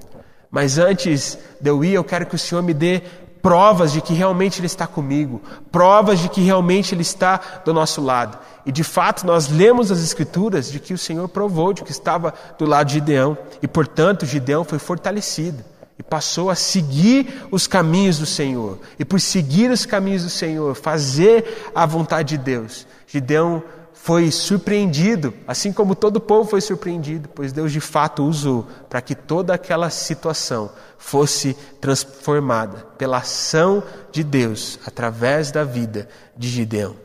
Mas 0.50 0.78
antes 0.78 1.38
de 1.60 1.70
eu 1.70 1.84
ir, 1.84 1.94
eu 1.94 2.04
quero 2.04 2.26
que 2.26 2.36
o 2.36 2.40
Senhor 2.40 2.62
me 2.62 2.74
dê 2.74 3.02
provas 3.42 3.92
de 3.92 4.02
que 4.02 4.14
realmente 4.14 4.60
Ele 4.60 4.68
está 4.68 4.86
comigo, 4.86 5.42
provas 5.72 6.20
de 6.20 6.30
que 6.30 6.42
realmente 6.42 6.94
Ele 6.94 7.02
está 7.02 7.40
do 7.66 7.74
nosso 7.74 8.02
lado. 8.02 8.38
E 8.66 8.72
de 8.72 8.84
fato 8.84 9.26
nós 9.26 9.48
lemos 9.48 9.92
as 9.92 10.04
Escrituras 10.04 10.72
de 10.72 10.80
que 10.80 10.94
o 10.94 10.98
Senhor 10.98 11.28
provou 11.28 11.74
de 11.74 11.84
que 11.84 11.92
estava 11.92 12.34
do 12.58 12.66
lado 12.66 12.88
de 12.88 12.94
Gideão, 12.94 13.38
e 13.62 13.68
portanto 13.68 14.26
Gideão 14.26 14.64
foi 14.64 14.80
fortalecido 14.80 15.64
e 15.98 16.04
passou 16.04 16.50
a 16.50 16.56
seguir 16.56 17.46
os 17.52 17.68
caminhos 17.68 18.18
do 18.18 18.26
Senhor. 18.26 18.80
E 18.98 19.06
por 19.06 19.22
seguir 19.22 19.70
os 19.70 19.86
caminhos 19.86 20.24
do 20.24 20.30
Senhor, 20.30 20.74
fazer 20.76 21.70
a 21.76 21.86
vontade 21.86 22.38
de 22.38 22.44
Deus, 22.44 22.88
Gideão 23.06 23.62
foi 24.04 24.32
surpreendido, 24.32 25.32
assim 25.48 25.72
como 25.72 25.94
todo 25.94 26.16
o 26.16 26.22
povo 26.22 26.50
foi 26.50 26.60
surpreendido, 26.60 27.30
pois 27.30 27.54
Deus 27.54 27.72
de 27.72 27.80
fato 27.80 28.24
usou 28.24 28.68
para 28.90 29.00
que 29.00 29.14
toda 29.14 29.54
aquela 29.54 29.92
situação 29.92 30.72
fosse 30.98 31.54
transformada 31.80 32.80
pela 32.98 33.18
ação 33.18 33.84
de 34.12 34.24
Deus 34.24 34.80
através 34.88 35.52
da 35.52 35.64
vida 35.64 36.10
de 36.36 36.50
Gideão. 36.50 36.96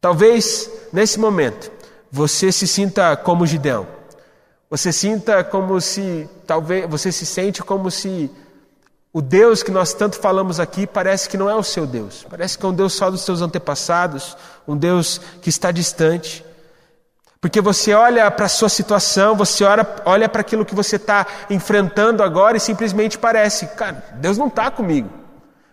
Talvez 0.00 0.70
nesse 0.90 1.20
momento 1.20 1.70
você 2.10 2.50
se 2.50 2.66
sinta 2.66 3.14
como 3.14 3.46
Gideão. 3.46 3.86
Você 4.70 4.92
sinta 4.92 5.44
como 5.44 5.78
se 5.82 6.26
talvez 6.46 6.88
você 6.88 7.12
se 7.12 7.26
sente 7.26 7.62
como 7.62 7.90
se 7.90 8.30
o 9.12 9.20
Deus 9.20 9.62
que 9.62 9.70
nós 9.70 9.92
tanto 9.92 10.16
falamos 10.16 10.60
aqui 10.60 10.86
parece 10.86 11.28
que 11.28 11.36
não 11.36 11.50
é 11.50 11.54
o 11.54 11.62
seu 11.62 11.86
Deus. 11.86 12.24
Parece 12.28 12.56
que 12.56 12.64
é 12.64 12.68
um 12.68 12.72
Deus 12.72 12.92
só 12.92 13.10
dos 13.10 13.22
seus 13.22 13.42
antepassados, 13.42 14.36
um 14.66 14.76
Deus 14.76 15.20
que 15.42 15.48
está 15.48 15.72
distante. 15.72 16.44
Porque 17.40 17.60
você 17.60 17.92
olha 17.92 18.30
para 18.30 18.46
a 18.46 18.50
sua 18.50 18.68
situação, 18.68 19.34
você 19.34 19.64
olha, 19.64 19.86
olha 20.04 20.28
para 20.28 20.42
aquilo 20.42 20.64
que 20.64 20.74
você 20.74 20.96
está 20.96 21.26
enfrentando 21.48 22.22
agora 22.22 22.56
e 22.56 22.60
simplesmente 22.60 23.18
parece, 23.18 23.66
cara, 23.68 24.04
Deus 24.16 24.38
não 24.38 24.46
está 24.46 24.70
comigo. 24.70 25.08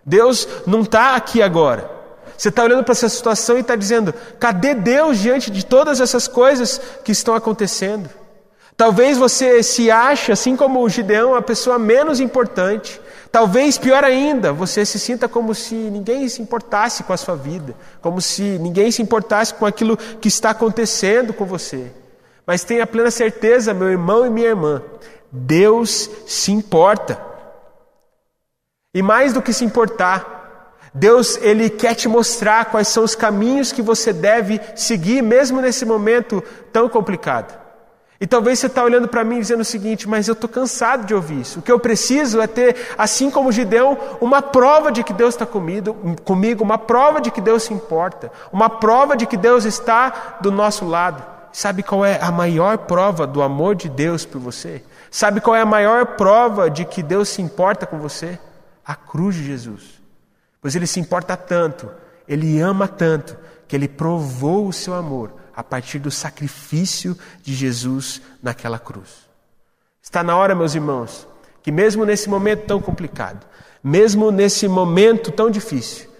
Deus 0.03 0.47
não 0.65 0.81
está 0.81 1.15
aqui 1.15 1.41
agora. 1.41 1.91
Você 2.37 2.49
está 2.49 2.63
olhando 2.63 2.83
para 2.83 2.93
essa 2.93 3.09
situação 3.09 3.57
e 3.57 3.61
está 3.61 3.75
dizendo: 3.75 4.13
cadê 4.39 4.73
Deus 4.73 5.19
diante 5.19 5.51
de 5.51 5.65
todas 5.65 5.99
essas 5.99 6.27
coisas 6.27 6.79
que 7.03 7.11
estão 7.11 7.35
acontecendo? 7.35 8.09
Talvez 8.77 9.17
você 9.17 9.61
se 9.61 9.91
ache, 9.91 10.31
assim 10.31 10.55
como 10.55 10.81
o 10.81 10.87
Gideão, 10.87 11.35
a 11.35 11.41
pessoa 11.41 11.77
menos 11.77 12.19
importante. 12.19 13.01
Talvez, 13.31 13.77
pior 13.77 14.03
ainda, 14.03 14.53
você 14.53 14.85
se 14.85 14.99
sinta 14.99 15.27
como 15.27 15.53
se 15.53 15.75
ninguém 15.75 16.27
se 16.29 16.41
importasse 16.41 17.03
com 17.03 17.13
a 17.13 17.17
sua 17.17 17.35
vida, 17.35 17.75
como 18.01 18.21
se 18.21 18.41
ninguém 18.41 18.91
se 18.91 19.01
importasse 19.01 19.53
com 19.53 19.65
aquilo 19.65 19.97
que 19.97 20.27
está 20.27 20.51
acontecendo 20.51 21.33
com 21.33 21.45
você. 21.45 21.91
Mas 22.45 22.63
tenha 22.63 22.87
plena 22.87 23.11
certeza, 23.11 23.73
meu 23.73 23.89
irmão 23.89 24.25
e 24.25 24.29
minha 24.29 24.47
irmã, 24.47 24.81
Deus 25.31 26.09
se 26.25 26.51
importa. 26.51 27.21
E 28.93 29.01
mais 29.01 29.33
do 29.33 29.41
que 29.41 29.51
se 29.51 29.65
importar, 29.65 30.77
Deus 30.93 31.37
ele 31.41 31.69
quer 31.69 31.93
te 31.93 32.07
mostrar 32.07 32.65
quais 32.65 32.87
são 32.87 33.03
os 33.03 33.15
caminhos 33.15 33.71
que 33.71 33.81
você 33.81 34.13
deve 34.13 34.59
seguir, 34.75 35.21
mesmo 35.21 35.61
nesse 35.61 35.85
momento 35.85 36.43
tão 36.71 36.87
complicado. 36.87 37.66
E 38.19 38.25
talvez 38.25 38.57
você 38.57 38.65
está 38.65 38.83
olhando 38.83 39.07
para 39.07 39.23
mim 39.23 39.39
dizendo 39.39 39.61
o 39.61 39.65
seguinte, 39.65 40.09
mas 40.09 40.27
eu 40.27 40.33
estou 40.33 40.49
cansado 40.49 41.05
de 41.05 41.13
ouvir 41.13 41.41
isso. 41.41 41.59
O 41.59 41.61
que 41.61 41.71
eu 41.71 41.79
preciso 41.79 42.41
é 42.41 42.47
ter, 42.47 42.75
assim 42.97 43.29
como 43.29 43.51
Gideão, 43.51 43.97
uma 44.19 44.41
prova 44.41 44.91
de 44.91 45.03
que 45.03 45.13
Deus 45.13 45.35
está 45.35 45.45
comigo, 45.45 46.63
uma 46.63 46.79
prova 46.79 47.21
de 47.21 47.29
que 47.29 47.39
Deus 47.39 47.63
se 47.63 47.73
importa, 47.73 48.31
uma 48.51 48.69
prova 48.69 49.15
de 49.15 49.27
que 49.27 49.37
Deus 49.37 49.65
está 49.65 50.37
do 50.41 50.51
nosso 50.51 50.85
lado. 50.85 51.23
Sabe 51.51 51.83
qual 51.83 52.03
é 52.03 52.19
a 52.19 52.31
maior 52.31 52.79
prova 52.79 53.27
do 53.27 53.41
amor 53.41 53.75
de 53.75 53.87
Deus 53.87 54.25
por 54.25 54.39
você? 54.39 54.83
Sabe 55.11 55.39
qual 55.39 55.55
é 55.55 55.61
a 55.61 55.65
maior 55.65 56.05
prova 56.17 56.69
de 56.69 56.85
que 56.85 57.03
Deus 57.03 57.29
se 57.29 57.41
importa 57.41 57.85
com 57.85 57.99
você? 57.99 58.39
A 58.83 58.95
cruz 58.95 59.35
de 59.35 59.45
Jesus. 59.45 60.01
Pois 60.59 60.75
Ele 60.75 60.87
se 60.87 60.99
importa 60.99 61.37
tanto, 61.37 61.89
Ele 62.27 62.59
ama 62.59 62.87
tanto, 62.87 63.37
que 63.67 63.75
Ele 63.75 63.87
provou 63.87 64.67
o 64.67 64.73
seu 64.73 64.93
amor 64.95 65.33
a 65.57 65.63
partir 65.63 65.97
do 65.97 66.11
sacrifício 66.11 67.17
de 67.41 67.55
Jesus 67.55 68.21
naquela 68.43 68.77
cruz. 68.77 69.27
Está 69.99 70.21
na 70.21 70.37
hora, 70.37 70.53
meus 70.53 70.75
irmãos, 70.75 71.27
que 71.63 71.71
mesmo 71.71 72.05
nesse 72.05 72.29
momento 72.29 72.67
tão 72.67 72.79
complicado, 72.79 73.43
mesmo 73.83 74.29
nesse 74.29 74.67
momento 74.67 75.31
tão 75.31 75.49
difícil, 75.49 76.11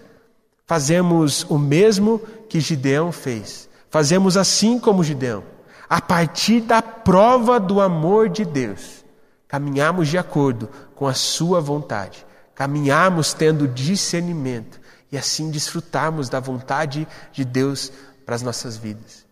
fazemos 0.66 1.44
o 1.44 1.56
mesmo 1.56 2.18
que 2.48 2.58
Gideão 2.58 3.12
fez. 3.12 3.68
Fazemos 3.88 4.36
assim 4.36 4.76
como 4.76 5.04
Gideão. 5.04 5.44
A 5.88 6.00
partir 6.00 6.62
da 6.62 6.82
prova 6.82 7.60
do 7.60 7.80
amor 7.80 8.28
de 8.28 8.44
Deus, 8.44 9.04
caminhamos 9.46 10.08
de 10.08 10.18
acordo 10.18 10.68
com 10.96 11.06
a 11.06 11.14
Sua 11.14 11.60
vontade, 11.60 12.26
caminhamos 12.56 13.32
tendo 13.32 13.68
discernimento 13.68 14.80
e 15.12 15.16
assim 15.16 15.48
desfrutarmos 15.48 16.28
da 16.28 16.40
vontade 16.40 17.06
de 17.32 17.44
Deus 17.44 17.92
para 18.26 18.34
as 18.34 18.42
nossas 18.42 18.76
vidas. 18.76 19.27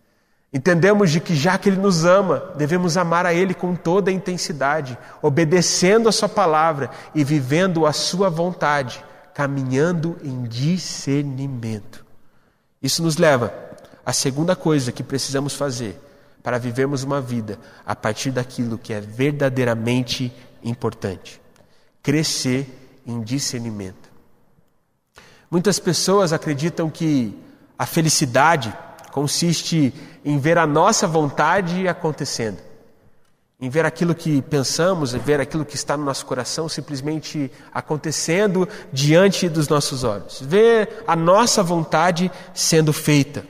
Entendemos 0.53 1.11
de 1.11 1.19
que 1.19 1.35
já 1.35 1.57
que 1.57 1.69
Ele 1.69 1.79
nos 1.79 2.05
ama, 2.05 2.53
devemos 2.55 2.95
amar 2.95 3.25
a 3.25 3.33
Ele 3.33 3.53
com 3.53 3.75
toda 3.75 4.09
a 4.09 4.13
intensidade, 4.13 4.97
obedecendo 5.21 6.07
a 6.07 6.11
Sua 6.11 6.29
palavra 6.29 6.89
e 7.13 7.23
vivendo 7.23 7.85
a 7.85 7.91
Sua 7.91 8.29
vontade, 8.29 9.03
caminhando 9.33 10.17
em 10.23 10.43
discernimento. 10.43 12.05
Isso 12.81 13.03
nos 13.03 13.17
leva 13.17 13.53
à 14.05 14.13
segunda 14.13 14.55
coisa 14.55 14.91
que 14.91 15.03
precisamos 15.03 15.53
fazer 15.53 15.99
para 16.41 16.57
vivermos 16.57 17.03
uma 17.03 17.19
vida 17.19 17.59
a 17.85 17.93
partir 17.93 18.31
daquilo 18.31 18.77
que 18.77 18.93
é 18.93 19.01
verdadeiramente 19.01 20.33
importante: 20.63 21.41
crescer 22.01 23.01
em 23.05 23.21
discernimento. 23.21 24.07
Muitas 25.51 25.77
pessoas 25.77 26.31
acreditam 26.31 26.89
que 26.89 27.37
a 27.77 27.85
felicidade 27.85 28.73
consiste 29.17 29.91
em 30.23 30.37
ver 30.37 30.59
a 30.59 30.67
nossa 30.67 31.07
vontade 31.07 31.87
acontecendo, 31.87 32.59
em 33.59 33.67
ver 33.67 33.83
aquilo 33.83 34.13
que 34.13 34.43
pensamos, 34.43 35.15
em 35.15 35.17
ver 35.17 35.41
aquilo 35.41 35.65
que 35.65 35.73
está 35.73 35.97
no 35.97 36.05
nosso 36.05 36.23
coração 36.23 36.69
simplesmente 36.69 37.51
acontecendo 37.73 38.69
diante 38.93 39.49
dos 39.49 39.67
nossos 39.67 40.03
olhos, 40.03 40.39
ver 40.39 41.03
a 41.07 41.15
nossa 41.15 41.63
vontade 41.63 42.31
sendo 42.53 42.93
feita. 42.93 43.43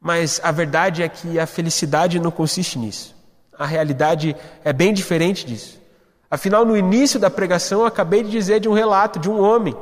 Mas 0.00 0.40
a 0.42 0.50
verdade 0.50 1.02
é 1.02 1.08
que 1.10 1.38
a 1.38 1.46
felicidade 1.46 2.18
não 2.18 2.30
consiste 2.30 2.78
nisso. 2.78 3.14
A 3.58 3.66
realidade 3.66 4.34
é 4.64 4.72
bem 4.72 4.94
diferente 4.94 5.44
disso. 5.44 5.78
Afinal, 6.30 6.64
no 6.64 6.74
início 6.74 7.20
da 7.20 7.28
pregação, 7.28 7.80
eu 7.80 7.86
acabei 7.86 8.22
de 8.22 8.30
dizer 8.30 8.58
de 8.58 8.70
um 8.70 8.72
relato 8.72 9.18
de 9.18 9.28
um 9.28 9.38
homem 9.38 9.76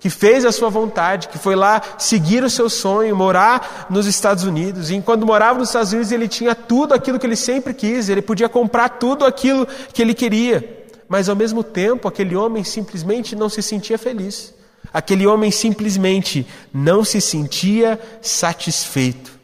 que 0.00 0.08
fez 0.08 0.46
a 0.46 0.50
sua 0.50 0.70
vontade, 0.70 1.28
que 1.28 1.38
foi 1.38 1.54
lá 1.54 1.82
seguir 1.98 2.42
o 2.42 2.48
seu 2.48 2.70
sonho, 2.70 3.14
morar 3.14 3.86
nos 3.90 4.06
Estados 4.06 4.44
Unidos. 4.44 4.90
E 4.90 5.00
quando 5.02 5.26
morava 5.26 5.58
nos 5.58 5.68
Estados 5.68 5.92
Unidos, 5.92 6.10
ele 6.10 6.26
tinha 6.26 6.54
tudo 6.54 6.94
aquilo 6.94 7.18
que 7.18 7.26
ele 7.26 7.36
sempre 7.36 7.74
quis, 7.74 8.08
ele 8.08 8.22
podia 8.22 8.48
comprar 8.48 8.88
tudo 8.88 9.26
aquilo 9.26 9.66
que 9.92 10.00
ele 10.00 10.14
queria. 10.14 10.88
Mas 11.06 11.28
ao 11.28 11.36
mesmo 11.36 11.62
tempo, 11.62 12.08
aquele 12.08 12.34
homem 12.34 12.64
simplesmente 12.64 13.36
não 13.36 13.50
se 13.50 13.62
sentia 13.62 13.98
feliz. 13.98 14.54
Aquele 14.92 15.26
homem 15.26 15.50
simplesmente 15.50 16.46
não 16.72 17.04
se 17.04 17.20
sentia 17.20 18.00
satisfeito. 18.22 19.38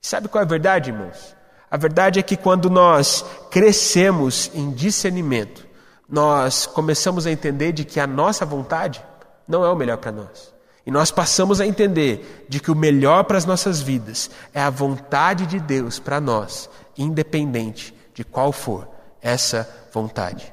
Sabe 0.00 0.28
qual 0.28 0.40
é 0.40 0.44
a 0.44 0.48
verdade, 0.48 0.90
irmãos? 0.90 1.34
A 1.68 1.76
verdade 1.76 2.20
é 2.20 2.22
que 2.22 2.36
quando 2.36 2.70
nós 2.70 3.24
crescemos 3.50 4.50
em 4.54 4.70
discernimento, 4.70 5.66
nós 6.08 6.64
começamos 6.64 7.26
a 7.26 7.30
entender 7.30 7.72
de 7.72 7.84
que 7.84 7.98
a 7.98 8.06
nossa 8.06 8.46
vontade 8.46 9.02
não 9.50 9.64
é 9.64 9.70
o 9.70 9.76
melhor 9.76 9.98
para 9.98 10.12
nós. 10.12 10.54
E 10.86 10.90
nós 10.90 11.10
passamos 11.10 11.60
a 11.60 11.66
entender 11.66 12.46
de 12.48 12.58
que 12.58 12.70
o 12.70 12.76
melhor 12.76 13.24
para 13.24 13.36
as 13.36 13.44
nossas 13.44 13.82
vidas 13.82 14.30
é 14.54 14.60
a 14.60 14.70
vontade 14.70 15.46
de 15.46 15.60
Deus 15.60 15.98
para 15.98 16.20
nós, 16.20 16.70
independente 16.96 17.94
de 18.14 18.24
qual 18.24 18.52
for 18.52 18.88
essa 19.20 19.68
vontade. 19.92 20.52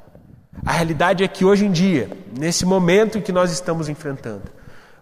A 0.65 0.71
realidade 0.71 1.23
é 1.23 1.27
que 1.27 1.45
hoje 1.45 1.65
em 1.65 1.71
dia, 1.71 2.09
nesse 2.37 2.65
momento 2.65 3.17
em 3.17 3.21
que 3.21 3.31
nós 3.31 3.51
estamos 3.51 3.87
enfrentando, 3.87 4.43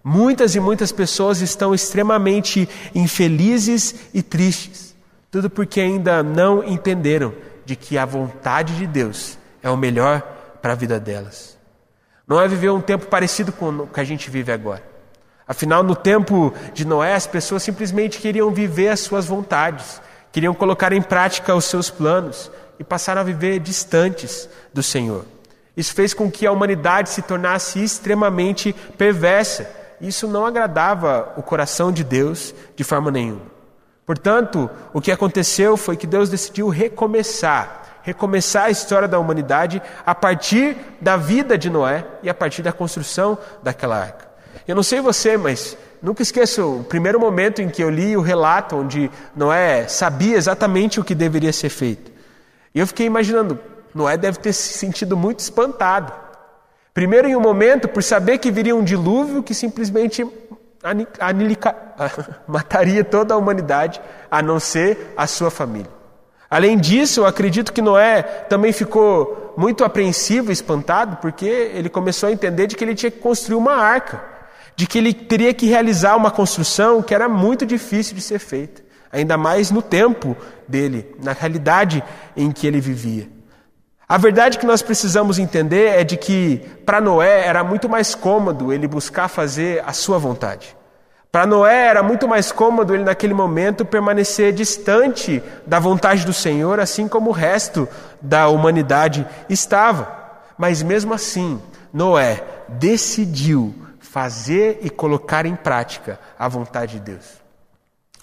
muitas 0.04 0.54
e 0.54 0.60
muitas 0.60 0.92
pessoas 0.92 1.42
estão 1.42 1.74
extremamente 1.74 2.70
infelizes 2.94 3.96
e 4.14 4.22
tristes, 4.22 4.96
tudo 5.32 5.50
porque 5.50 5.82
ainda 5.82 6.22
não 6.22 6.64
entenderam 6.64 7.34
de 7.66 7.76
que 7.76 7.98
a 7.98 8.06
vontade 8.06 8.76
de 8.78 8.86
Deus 8.86 9.38
é 9.64 9.70
o 9.70 9.78
melhor 9.78 10.22
para 10.62 10.74
a 10.74 10.76
vida 10.76 11.00
delas. 11.00 11.55
Não 12.28 12.42
é 12.42 12.48
viver 12.48 12.72
um 12.72 12.82
tempo 12.82 13.06
parecido 13.06 13.52
com 13.52 13.70
o 13.70 13.88
que 13.88 14.00
a 14.00 14.04
gente 14.04 14.30
vive 14.30 14.52
agora. 14.52 14.84
Afinal, 15.48 15.84
no 15.84 15.96
tempo 15.96 16.54
de 16.74 16.86
Noé, 16.86 17.14
as 17.14 17.28
pessoas 17.28 17.62
simplesmente 17.62 18.20
queriam 18.20 18.50
viver 18.52 18.90
as 18.90 19.00
suas 19.02 19.28
vontades, 19.28 20.02
queriam 20.32 20.54
colocar 20.54 20.92
em 20.92 21.02
prática 21.02 21.56
os 21.56 21.66
seus 21.66 21.90
planos 21.90 22.52
e 22.80 22.84
passaram 22.84 23.22
a 23.22 23.24
viver 23.24 23.60
distantes 23.60 24.50
do 24.74 24.82
Senhor. 24.82 25.24
Isso 25.78 25.94
fez 25.94 26.14
com 26.14 26.32
que 26.32 26.48
a 26.48 26.52
humanidade 26.52 27.10
se 27.10 27.22
tornasse 27.22 27.84
extremamente 27.84 28.74
perversa. 28.98 29.70
Isso 30.02 30.28
não 30.28 30.46
agradava 30.46 31.34
o 31.38 31.44
coração 31.44 31.92
de 31.92 32.04
Deus 32.04 32.56
de 32.76 32.84
forma 32.84 33.12
nenhuma. 33.12 33.54
Portanto, 34.06 34.70
o 34.94 35.02
que 35.02 35.12
aconteceu 35.12 35.78
foi 35.78 35.98
que 35.98 36.08
Deus 36.08 36.30
decidiu 36.30 36.70
recomeçar 36.70 37.85
recomeçar 38.06 38.66
a 38.66 38.70
história 38.70 39.08
da 39.08 39.18
humanidade 39.18 39.82
a 40.06 40.14
partir 40.14 40.78
da 41.02 41.18
vida 41.18 41.58
de 41.58 41.72
Noé 41.72 42.06
e 42.22 42.30
a 42.30 42.36
partir 42.36 42.62
da 42.62 42.72
construção 42.72 43.36
daquela 43.64 44.00
arca. 44.00 44.28
Eu 44.68 44.76
não 44.76 44.84
sei 44.84 45.02
você, 45.02 45.36
mas 45.36 45.76
nunca 46.04 46.22
esqueço 46.22 46.82
o 46.82 46.84
primeiro 46.84 47.20
momento 47.20 47.64
em 47.64 47.68
que 47.68 47.84
eu 47.84 47.90
li 47.90 48.16
o 48.16 48.22
relato 48.22 48.76
onde 48.76 49.10
Noé 49.36 49.88
sabia 49.88 50.38
exatamente 50.38 51.00
o 51.00 51.04
que 51.04 51.16
deveria 51.16 51.52
ser 51.52 51.70
feito. 51.70 52.12
E 52.76 52.80
eu 52.80 52.86
fiquei 52.86 53.08
imaginando, 53.08 53.60
Noé 53.92 54.16
deve 54.18 54.38
ter 54.38 54.54
se 54.54 54.78
sentido 54.78 55.18
muito 55.18 55.40
espantado. 55.40 56.14
Primeiro, 56.94 57.28
em 57.28 57.36
um 57.36 57.42
momento, 57.42 57.88
por 57.88 58.04
saber 58.04 58.38
que 58.38 58.52
viria 58.52 58.76
um 58.76 58.84
dilúvio 58.84 59.42
que 59.42 59.54
simplesmente 59.56 60.26
anilica, 61.20 61.76
mataria 62.48 63.04
toda 63.04 63.34
a 63.34 63.38
humanidade, 63.38 64.00
a 64.30 64.44
não 64.44 64.60
ser 64.60 65.12
a 65.18 65.26
sua 65.26 65.50
família. 65.50 66.05
Além 66.50 66.78
disso, 66.78 67.22
eu 67.22 67.26
acredito 67.26 67.74
que 67.74 67.82
Noé 67.82 68.22
também 68.22 68.72
ficou 68.72 69.54
muito 69.58 69.84
apreensivo 69.84 70.52
espantado, 70.52 71.18
porque 71.18 71.46
ele 71.46 71.90
começou 71.90 72.30
a 72.30 72.32
entender 72.32 72.68
de 72.68 72.76
que 72.76 72.84
ele 72.84 72.96
tinha 72.96 73.12
que 73.12 73.20
construir 73.20 73.56
uma 73.56 73.76
arca, 73.76 74.24
de 74.76 74.86
que 74.86 74.98
ele 74.98 75.14
teria 75.14 75.54
que 75.54 75.66
realizar 75.66 76.16
uma 76.16 76.30
construção 76.30 77.02
que 77.02 77.16
era 77.16 77.28
muito 77.28 77.66
difícil 77.66 78.16
de 78.16 78.22
ser 78.22 78.40
feita, 78.40 78.84
ainda 79.12 79.38
mais 79.38 79.72
no 79.72 79.82
tempo 79.82 80.36
dele, 80.68 81.16
na 81.24 81.32
realidade 81.32 82.04
em 82.36 82.52
que 82.52 82.68
ele 82.68 82.80
vivia. 82.80 83.30
A 84.08 84.18
verdade 84.18 84.60
que 84.60 84.68
nós 84.68 84.84
precisamos 84.84 85.40
entender 85.40 85.88
é 85.88 86.04
de 86.04 86.16
que 86.16 86.58
para 86.86 87.02
Noé 87.02 87.48
era 87.48 87.64
muito 87.64 87.90
mais 87.90 88.14
cômodo 88.14 88.72
ele 88.72 88.88
buscar 88.88 89.28
fazer 89.28 89.84
a 89.84 89.94
sua 89.94 90.20
vontade. 90.20 90.78
Para 91.36 91.46
Noé 91.46 91.88
era 91.88 92.02
muito 92.02 92.30
mais 92.30 92.50
cômodo 92.50 92.96
ele 92.96 93.04
naquele 93.04 93.34
momento 93.34 93.84
permanecer 93.84 94.54
distante 94.54 95.44
da 95.68 95.80
vontade 95.80 96.26
do 96.26 96.32
Senhor, 96.32 96.80
assim 96.80 97.10
como 97.10 97.30
o 97.30 97.34
resto 97.34 97.90
da 98.22 98.48
humanidade 98.48 99.28
estava. 99.50 100.32
Mas 100.58 100.82
mesmo 100.82 101.14
assim, 101.14 101.62
Noé 101.92 102.42
decidiu 102.70 103.76
fazer 104.00 104.80
e 104.82 104.90
colocar 104.90 105.46
em 105.46 105.58
prática 105.58 106.18
a 106.40 106.48
vontade 106.48 106.94
de 106.94 107.00
Deus. 107.02 107.26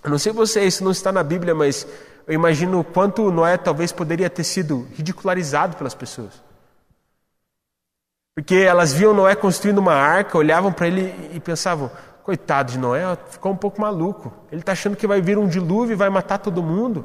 Eu 0.02 0.08
não 0.08 0.16
sei 0.16 0.32
você, 0.32 0.64
isso 0.64 0.82
não 0.82 0.90
está 0.90 1.12
na 1.12 1.22
Bíblia, 1.22 1.54
mas 1.54 1.86
eu 2.26 2.32
imagino 2.32 2.80
o 2.80 2.84
quanto 2.84 3.30
Noé 3.30 3.58
talvez 3.58 3.92
poderia 3.92 4.30
ter 4.30 4.44
sido 4.44 4.88
ridicularizado 4.96 5.76
pelas 5.76 5.94
pessoas. 5.94 6.42
Porque 8.34 8.54
elas 8.54 8.94
viam 8.94 9.12
Noé 9.12 9.34
construindo 9.34 9.76
uma 9.76 9.92
arca, 9.92 10.38
olhavam 10.38 10.72
para 10.72 10.86
ele 10.86 11.14
e 11.34 11.38
pensavam: 11.38 11.90
coitado 12.24 12.72
de 12.72 12.78
Noé, 12.78 13.16
ficou 13.30 13.52
um 13.52 13.56
pouco 13.56 13.80
maluco. 13.80 14.32
Ele 14.50 14.60
está 14.60 14.72
achando 14.72 14.96
que 14.96 15.06
vai 15.06 15.20
vir 15.20 15.38
um 15.38 15.48
dilúvio 15.48 15.94
e 15.94 15.96
vai 15.96 16.08
matar 16.08 16.38
todo 16.38 16.62
mundo. 16.62 17.04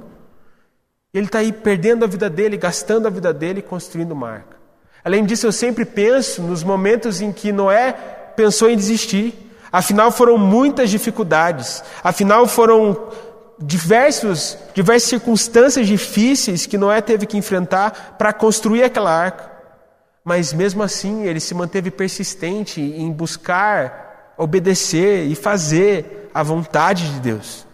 Ele 1.13 1.25
está 1.25 1.39
aí 1.39 1.51
perdendo 1.51 2.03
a 2.05 2.07
vida 2.07 2.29
dele, 2.29 2.57
gastando 2.57 3.07
a 3.07 3.09
vida 3.09 3.33
dele 3.33 3.61
construindo 3.61 4.11
uma 4.11 4.29
arca. 4.29 4.57
Além 5.03 5.25
disso, 5.25 5.47
eu 5.47 5.51
sempre 5.51 5.85
penso 5.85 6.41
nos 6.41 6.63
momentos 6.63 7.21
em 7.21 7.31
que 7.31 7.51
Noé 7.51 7.93
pensou 8.35 8.69
em 8.69 8.75
desistir. 8.75 9.33
Afinal, 9.71 10.11
foram 10.11 10.37
muitas 10.37 10.89
dificuldades. 10.89 11.83
Afinal, 12.03 12.45
foram 12.45 13.09
diversos, 13.59 14.57
diversas 14.73 15.09
circunstâncias 15.09 15.87
difíceis 15.87 16.65
que 16.65 16.77
Noé 16.77 17.01
teve 17.01 17.25
que 17.25 17.37
enfrentar 17.37 18.15
para 18.17 18.33
construir 18.33 18.83
aquela 18.83 19.11
arca. 19.11 19.51
Mas 20.23 20.53
mesmo 20.53 20.83
assim, 20.83 21.23
ele 21.23 21.39
se 21.39 21.55
manteve 21.55 21.89
persistente 21.89 22.81
em 22.81 23.11
buscar 23.11 24.06
obedecer 24.37 25.25
e 25.25 25.35
fazer 25.35 26.29
a 26.33 26.43
vontade 26.43 27.11
de 27.13 27.19
Deus. 27.19 27.65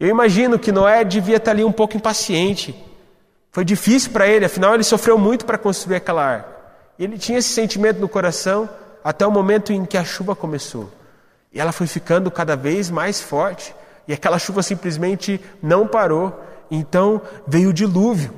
Eu 0.00 0.08
imagino 0.08 0.58
que 0.58 0.72
Noé 0.72 1.04
devia 1.04 1.36
estar 1.36 1.52
ali 1.52 1.64
um 1.64 1.72
pouco 1.72 1.96
impaciente. 1.96 2.74
Foi 3.50 3.64
difícil 3.64 4.12
para 4.12 4.26
ele, 4.26 4.44
afinal 4.44 4.74
ele 4.74 4.84
sofreu 4.84 5.18
muito 5.18 5.44
para 5.46 5.58
construir 5.58 5.96
aquela 5.96 6.24
arca. 6.24 6.56
Ele 6.98 7.16
tinha 7.16 7.38
esse 7.38 7.50
sentimento 7.50 8.00
no 8.00 8.08
coração 8.08 8.68
até 9.02 9.26
o 9.26 9.30
momento 9.30 9.72
em 9.72 9.84
que 9.84 9.96
a 9.96 10.04
chuva 10.04 10.34
começou. 10.34 10.90
E 11.52 11.60
ela 11.60 11.72
foi 11.72 11.86
ficando 11.86 12.30
cada 12.30 12.56
vez 12.56 12.90
mais 12.90 13.20
forte. 13.20 13.74
E 14.06 14.12
aquela 14.12 14.38
chuva 14.38 14.62
simplesmente 14.62 15.40
não 15.62 15.86
parou. 15.86 16.38
Então 16.70 17.22
veio 17.46 17.70
o 17.70 17.72
dilúvio. 17.72 18.34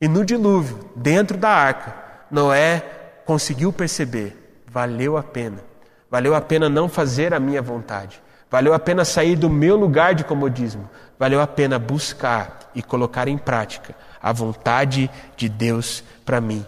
E 0.00 0.06
no 0.06 0.24
dilúvio, 0.24 0.78
dentro 0.94 1.36
da 1.36 1.50
arca, 1.50 1.94
Noé 2.30 2.80
conseguiu 3.26 3.72
perceber: 3.72 4.62
valeu 4.66 5.16
a 5.16 5.22
pena. 5.22 5.67
Valeu 6.10 6.34
a 6.34 6.40
pena 6.40 6.68
não 6.68 6.88
fazer 6.88 7.34
a 7.34 7.40
minha 7.40 7.60
vontade. 7.60 8.22
Valeu 8.50 8.72
a 8.72 8.78
pena 8.78 9.04
sair 9.04 9.36
do 9.36 9.50
meu 9.50 9.76
lugar 9.76 10.14
de 10.14 10.24
comodismo. 10.24 10.88
Valeu 11.18 11.40
a 11.40 11.46
pena 11.46 11.78
buscar 11.78 12.70
e 12.74 12.82
colocar 12.82 13.28
em 13.28 13.36
prática 13.36 13.94
a 14.22 14.32
vontade 14.32 15.10
de 15.36 15.48
Deus 15.48 16.02
para 16.24 16.40
mim. 16.40 16.64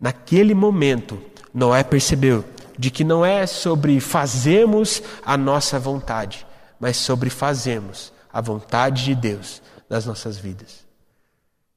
Naquele 0.00 0.54
momento, 0.54 1.20
Noé 1.52 1.84
percebeu 1.84 2.44
de 2.76 2.90
que 2.90 3.04
não 3.04 3.24
é 3.24 3.46
sobre 3.46 4.00
fazermos 4.00 5.02
a 5.24 5.36
nossa 5.36 5.78
vontade, 5.78 6.44
mas 6.80 6.96
sobre 6.96 7.30
fazermos 7.30 8.12
a 8.32 8.40
vontade 8.40 9.04
de 9.04 9.14
Deus 9.14 9.62
nas 9.88 10.04
nossas 10.04 10.36
vidas. 10.36 10.84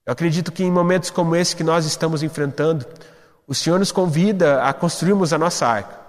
Eu 0.06 0.14
acredito 0.14 0.52
que 0.52 0.64
em 0.64 0.72
momentos 0.72 1.12
como 1.12 1.36
esse 1.36 1.56
que 1.56 1.64
nós 1.64 1.86
estamos 1.86 2.24
enfrentando, 2.24 2.86
o 3.46 3.54
Senhor 3.54 3.78
nos 3.78 3.92
convida 3.92 4.64
a 4.64 4.74
construirmos 4.74 5.32
a 5.34 5.38
nossa 5.38 5.68
arca. 5.68 6.07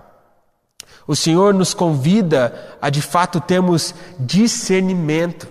O 1.08 1.16
Senhor 1.16 1.52
nos 1.52 1.74
convida 1.74 2.76
a 2.80 2.88
de 2.88 3.02
fato 3.02 3.40
termos 3.40 3.92
discernimento 4.20 5.48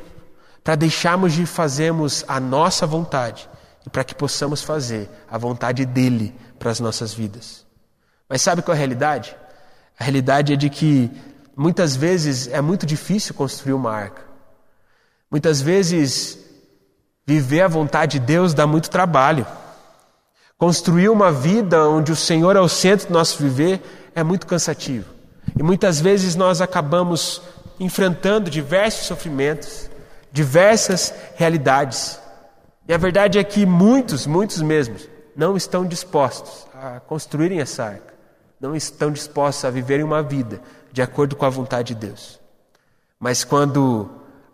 para 0.63 0.75
deixarmos 0.75 1.33
de 1.33 1.45
fazermos 1.45 2.23
a 2.29 2.39
nossa 2.39 2.87
vontade 2.87 3.49
e 3.85 3.89
para 3.89 4.05
que 4.05 4.15
possamos 4.15 4.61
fazer 4.61 5.09
a 5.29 5.37
vontade 5.37 5.85
dele 5.85 6.33
para 6.57 6.71
as 6.71 6.79
nossas 6.79 7.13
vidas. 7.13 7.65
Mas 8.29 8.41
sabe 8.41 8.61
qual 8.61 8.73
é 8.73 8.77
a 8.77 8.79
realidade? 8.79 9.35
A 9.99 10.03
realidade 10.05 10.53
é 10.53 10.55
de 10.55 10.69
que 10.69 11.11
Muitas 11.57 11.95
vezes 11.95 12.47
é 12.49 12.61
muito 12.61 12.85
difícil 12.85 13.33
construir 13.33 13.73
uma 13.73 13.91
arca. 13.91 14.21
Muitas 15.29 15.59
vezes 15.59 16.37
viver 17.25 17.61
a 17.61 17.67
vontade 17.67 18.19
de 18.19 18.25
Deus 18.27 18.53
dá 18.53 18.67
muito 18.67 18.91
trabalho. 18.91 19.43
Construir 20.55 21.09
uma 21.09 21.31
vida 21.31 21.89
onde 21.89 22.11
o 22.11 22.15
Senhor 22.15 22.55
é 22.55 22.59
o 22.59 22.69
centro 22.69 23.07
do 23.07 23.13
nosso 23.13 23.41
viver 23.41 23.81
é 24.13 24.23
muito 24.23 24.45
cansativo. 24.45 25.16
E 25.59 25.63
muitas 25.63 25.99
vezes 25.99 26.35
nós 26.35 26.61
acabamos 26.61 27.41
enfrentando 27.79 28.49
diversos 28.49 29.07
sofrimentos, 29.07 29.89
diversas 30.31 31.13
realidades. 31.35 32.19
E 32.87 32.93
a 32.93 32.97
verdade 32.97 33.39
é 33.39 33.43
que 33.43 33.65
muitos, 33.65 34.27
muitos 34.27 34.61
mesmos, 34.61 35.09
não 35.35 35.57
estão 35.57 35.85
dispostos 35.85 36.65
a 36.73 36.99
construírem 36.99 37.59
essa 37.59 37.83
arca, 37.83 38.13
não 38.59 38.75
estão 38.75 39.11
dispostos 39.11 39.65
a 39.65 39.69
viverem 39.69 40.05
uma 40.05 40.23
vida 40.23 40.61
de 40.91 41.01
acordo 41.01 41.35
com 41.35 41.45
a 41.45 41.49
vontade 41.49 41.93
de 41.93 42.07
Deus. 42.07 42.39
Mas 43.19 43.43
quando 43.43 44.09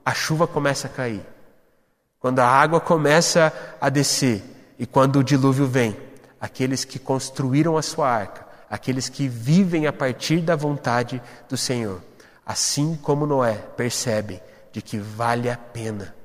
a 0.06 0.14
chuva 0.14 0.48
começa 0.48 0.88
a 0.88 0.90
cair, 0.90 1.26
quando 2.20 2.40
a 2.40 2.48
água 2.48 2.80
começa 2.80 3.52
a 3.80 3.90
descer 3.90 4.44
e 4.80 4.86
quando 4.86 5.20
o 5.20 5.24
dilúvio 5.24 5.68
vem, 5.68 5.98
aqueles 6.40 6.86
que 6.86 7.00
construíram 7.00 7.78
a 7.78 7.82
sua 7.82 8.10
arca, 8.10 8.43
aqueles 8.74 9.08
que 9.08 9.28
vivem 9.28 9.86
a 9.86 9.94
partir 9.94 10.42
da 10.42 10.56
vontade 10.56 11.22
do 11.48 11.56
Senhor, 11.56 12.02
assim 12.44 12.96
como 12.96 13.28
Noé, 13.28 13.54
percebem 13.54 14.42
de 14.72 14.82
que 14.82 14.98
vale 14.98 15.48
a 15.48 15.56
pena, 15.56 16.16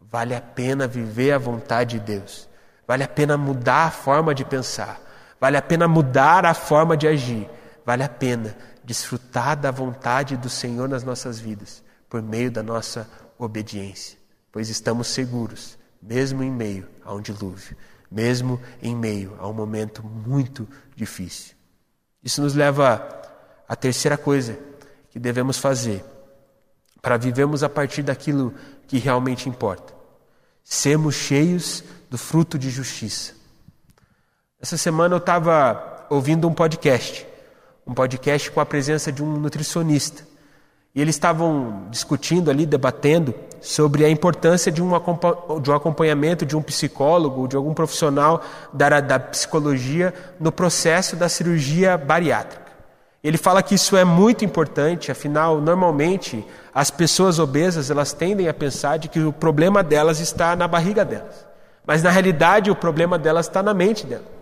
vale 0.00 0.32
a 0.36 0.40
pena 0.40 0.86
viver 0.86 1.32
a 1.32 1.38
vontade 1.38 1.98
de 1.98 2.04
Deus, 2.04 2.48
vale 2.86 3.02
a 3.02 3.08
pena 3.08 3.36
mudar 3.36 3.88
a 3.88 3.90
forma 3.90 4.32
de 4.32 4.44
pensar, 4.44 5.00
vale 5.40 5.56
a 5.56 5.62
pena 5.62 5.88
mudar 5.88 6.46
a 6.46 6.54
forma 6.54 6.96
de 6.96 7.08
agir, 7.08 7.50
vale 7.84 8.04
a 8.04 8.08
pena 8.08 8.56
desfrutar 8.84 9.56
da 9.56 9.72
vontade 9.72 10.36
do 10.36 10.48
Senhor 10.48 10.88
nas 10.88 11.02
nossas 11.02 11.40
vidas, 11.40 11.82
por 12.08 12.22
meio 12.22 12.52
da 12.52 12.62
nossa 12.62 13.10
obediência, 13.36 14.16
pois 14.52 14.68
estamos 14.68 15.08
seguros, 15.08 15.76
mesmo 16.00 16.40
em 16.40 16.52
meio 16.52 16.88
a 17.04 17.12
um 17.12 17.20
dilúvio, 17.20 17.76
mesmo 18.08 18.60
em 18.80 18.94
meio 18.94 19.36
a 19.40 19.48
um 19.48 19.52
momento 19.52 20.04
muito 20.04 20.68
difícil. 20.94 21.58
Isso 22.22 22.42
nos 22.42 22.54
leva 22.54 23.06
à 23.68 23.74
terceira 23.74 24.16
coisa 24.16 24.58
que 25.10 25.18
devemos 25.18 25.58
fazer 25.58 26.04
para 27.00 27.16
vivermos 27.16 27.62
a 27.62 27.68
partir 27.68 28.02
daquilo 28.02 28.54
que 28.86 28.98
realmente 28.98 29.48
importa. 29.48 29.94
Sermos 30.62 31.14
cheios 31.14 31.82
do 32.10 32.18
fruto 32.18 32.58
de 32.58 32.70
justiça. 32.70 33.32
Essa 34.60 34.76
semana 34.76 35.14
eu 35.14 35.18
estava 35.18 36.06
ouvindo 36.10 36.46
um 36.46 36.52
podcast, 36.52 37.26
um 37.86 37.94
podcast 37.94 38.50
com 38.50 38.60
a 38.60 38.66
presença 38.66 39.10
de 39.10 39.22
um 39.22 39.36
nutricionista. 39.38 40.28
E 40.94 41.00
eles 41.00 41.14
estavam 41.14 41.88
discutindo 41.90 42.50
ali, 42.50 42.66
debatendo 42.66 43.34
sobre 43.60 44.04
a 44.04 44.10
importância 44.10 44.72
de 44.72 44.82
um, 44.82 44.94
acompanhamento 44.94 46.46
de 46.46 46.56
um 46.56 46.62
psicólogo, 46.62 47.46
de 47.46 47.56
algum 47.56 47.74
profissional 47.74 48.42
da, 48.72 49.00
da 49.00 49.18
psicologia 49.18 50.14
no 50.38 50.50
processo 50.50 51.16
da 51.16 51.28
cirurgia 51.28 51.96
bariátrica. 51.96 52.70
Ele 53.22 53.36
fala 53.36 53.62
que 53.62 53.74
isso 53.74 53.96
é 53.96 54.04
muito 54.04 54.44
importante, 54.44 55.12
afinal, 55.12 55.60
normalmente 55.60 56.44
as 56.74 56.90
pessoas 56.90 57.38
obesas 57.38 57.90
elas 57.90 58.12
tendem 58.12 58.48
a 58.48 58.54
pensar 58.54 58.98
de 58.98 59.08
que 59.08 59.20
o 59.20 59.32
problema 59.32 59.82
delas 59.82 60.20
está 60.20 60.56
na 60.56 60.66
barriga 60.66 61.04
delas, 61.04 61.46
mas 61.86 62.02
na 62.02 62.10
realidade 62.10 62.70
o 62.70 62.76
problema 62.76 63.18
delas 63.18 63.46
está 63.46 63.62
na 63.62 63.74
mente 63.74 64.06
delas. 64.06 64.40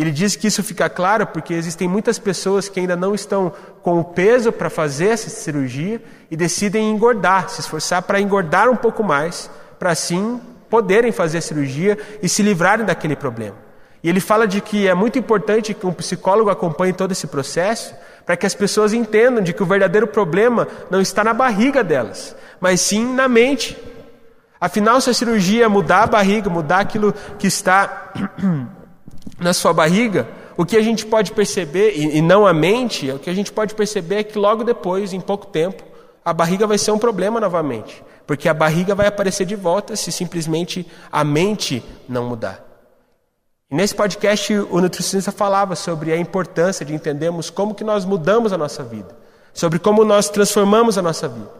Ele 0.00 0.10
diz 0.10 0.34
que 0.34 0.46
isso 0.46 0.62
fica 0.62 0.88
claro 0.88 1.26
porque 1.26 1.52
existem 1.52 1.86
muitas 1.86 2.18
pessoas 2.18 2.68
que 2.68 2.80
ainda 2.80 2.96
não 2.96 3.14
estão 3.14 3.52
com 3.82 4.00
o 4.00 4.04
peso 4.04 4.50
para 4.50 4.70
fazer 4.70 5.08
essa 5.08 5.28
cirurgia 5.28 6.00
e 6.30 6.36
decidem 6.36 6.90
engordar, 6.90 7.50
se 7.50 7.60
esforçar 7.60 8.02
para 8.02 8.20
engordar 8.20 8.70
um 8.70 8.76
pouco 8.76 9.02
mais, 9.02 9.50
para 9.78 9.90
assim 9.90 10.40
poderem 10.70 11.12
fazer 11.12 11.38
a 11.38 11.42
cirurgia 11.42 11.98
e 12.22 12.28
se 12.28 12.42
livrarem 12.42 12.86
daquele 12.86 13.14
problema. 13.14 13.56
E 14.02 14.08
ele 14.08 14.20
fala 14.20 14.48
de 14.48 14.62
que 14.62 14.88
é 14.88 14.94
muito 14.94 15.18
importante 15.18 15.74
que 15.74 15.86
um 15.86 15.92
psicólogo 15.92 16.48
acompanhe 16.48 16.94
todo 16.94 17.12
esse 17.12 17.26
processo 17.26 17.94
para 18.24 18.36
que 18.38 18.46
as 18.46 18.54
pessoas 18.54 18.94
entendam 18.94 19.42
de 19.42 19.52
que 19.52 19.62
o 19.62 19.66
verdadeiro 19.66 20.06
problema 20.06 20.66
não 20.90 21.00
está 21.00 21.22
na 21.22 21.34
barriga 21.34 21.84
delas, 21.84 22.34
mas 22.58 22.80
sim 22.80 23.04
na 23.14 23.28
mente. 23.28 23.76
Afinal, 24.58 24.98
se 25.00 25.10
a 25.10 25.14
cirurgia 25.14 25.68
mudar 25.68 26.04
a 26.04 26.06
barriga, 26.06 26.48
mudar 26.48 26.80
aquilo 26.80 27.12
que 27.38 27.46
está 27.46 28.12
na 29.40 29.52
sua 29.52 29.72
barriga, 29.72 30.28
o 30.56 30.64
que 30.64 30.76
a 30.76 30.82
gente 30.82 31.06
pode 31.06 31.32
perceber, 31.32 31.94
e, 31.96 32.18
e 32.18 32.22
não 32.22 32.46
a 32.46 32.52
mente, 32.52 33.10
o 33.10 33.18
que 33.18 33.30
a 33.30 33.34
gente 33.34 33.50
pode 33.50 33.74
perceber 33.74 34.16
é 34.16 34.22
que 34.22 34.38
logo 34.38 34.62
depois, 34.62 35.12
em 35.12 35.20
pouco 35.20 35.46
tempo, 35.46 35.82
a 36.24 36.32
barriga 36.32 36.66
vai 36.66 36.76
ser 36.76 36.90
um 36.90 36.98
problema 36.98 37.40
novamente. 37.40 38.04
Porque 38.26 38.48
a 38.48 38.54
barriga 38.54 38.94
vai 38.94 39.06
aparecer 39.06 39.46
de 39.46 39.56
volta 39.56 39.96
se 39.96 40.12
simplesmente 40.12 40.86
a 41.10 41.24
mente 41.24 41.82
não 42.08 42.28
mudar. 42.28 42.64
E 43.70 43.74
nesse 43.74 43.94
podcast 43.94 44.52
o 44.52 44.80
nutricionista 44.80 45.32
falava 45.32 45.74
sobre 45.74 46.12
a 46.12 46.16
importância 46.16 46.84
de 46.84 46.94
entendermos 46.94 47.50
como 47.50 47.74
que 47.74 47.82
nós 47.82 48.04
mudamos 48.04 48.52
a 48.52 48.58
nossa 48.58 48.84
vida, 48.84 49.16
sobre 49.54 49.78
como 49.78 50.04
nós 50.04 50.28
transformamos 50.28 50.98
a 50.98 51.02
nossa 51.02 51.26
vida. 51.26 51.50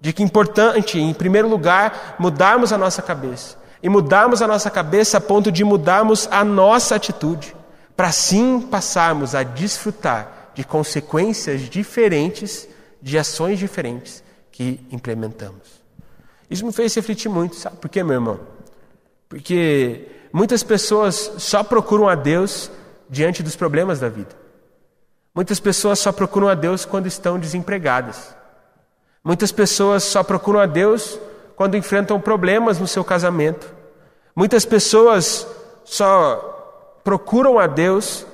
De 0.00 0.12
que 0.12 0.22
é 0.22 0.26
importante, 0.26 0.98
em 0.98 1.12
primeiro 1.12 1.48
lugar, 1.48 2.16
mudarmos 2.18 2.72
a 2.72 2.78
nossa 2.78 3.02
cabeça 3.02 3.63
e 3.84 3.88
mudarmos 3.90 4.40
a 4.40 4.46
nossa 4.46 4.70
cabeça 4.70 5.18
a 5.18 5.20
ponto 5.20 5.52
de 5.52 5.62
mudarmos 5.62 6.26
a 6.30 6.42
nossa 6.42 6.94
atitude, 6.94 7.54
para 7.94 8.08
assim 8.08 8.58
passarmos 8.62 9.34
a 9.34 9.42
desfrutar 9.42 10.52
de 10.54 10.64
consequências 10.64 11.68
diferentes, 11.68 12.66
de 13.02 13.18
ações 13.18 13.58
diferentes 13.58 14.24
que 14.50 14.80
implementamos. 14.90 15.84
Isso 16.48 16.64
me 16.64 16.72
fez 16.72 16.94
refletir 16.94 17.28
muito, 17.28 17.56
sabe 17.56 17.76
por 17.76 17.90
quê, 17.90 18.02
meu 18.02 18.14
irmão? 18.14 18.40
Porque 19.28 20.08
muitas 20.32 20.62
pessoas 20.62 21.32
só 21.36 21.62
procuram 21.62 22.08
a 22.08 22.14
Deus 22.14 22.70
diante 23.10 23.42
dos 23.42 23.54
problemas 23.54 24.00
da 24.00 24.08
vida. 24.08 24.34
Muitas 25.34 25.60
pessoas 25.60 25.98
só 25.98 26.10
procuram 26.10 26.48
a 26.48 26.54
Deus 26.54 26.86
quando 26.86 27.06
estão 27.06 27.38
desempregadas. 27.38 28.34
Muitas 29.22 29.52
pessoas 29.52 30.04
só 30.04 30.22
procuram 30.22 30.60
a 30.60 30.66
Deus 30.66 31.18
quando 31.54 31.76
enfrentam 31.76 32.18
problemas 32.18 32.78
no 32.78 32.86
seu 32.86 33.04
casamento. 33.04 33.73
Muitas 34.34 34.64
pessoas 34.64 35.46
só 35.84 37.00
procuram 37.04 37.58
a 37.58 37.66
Deus 37.66 38.26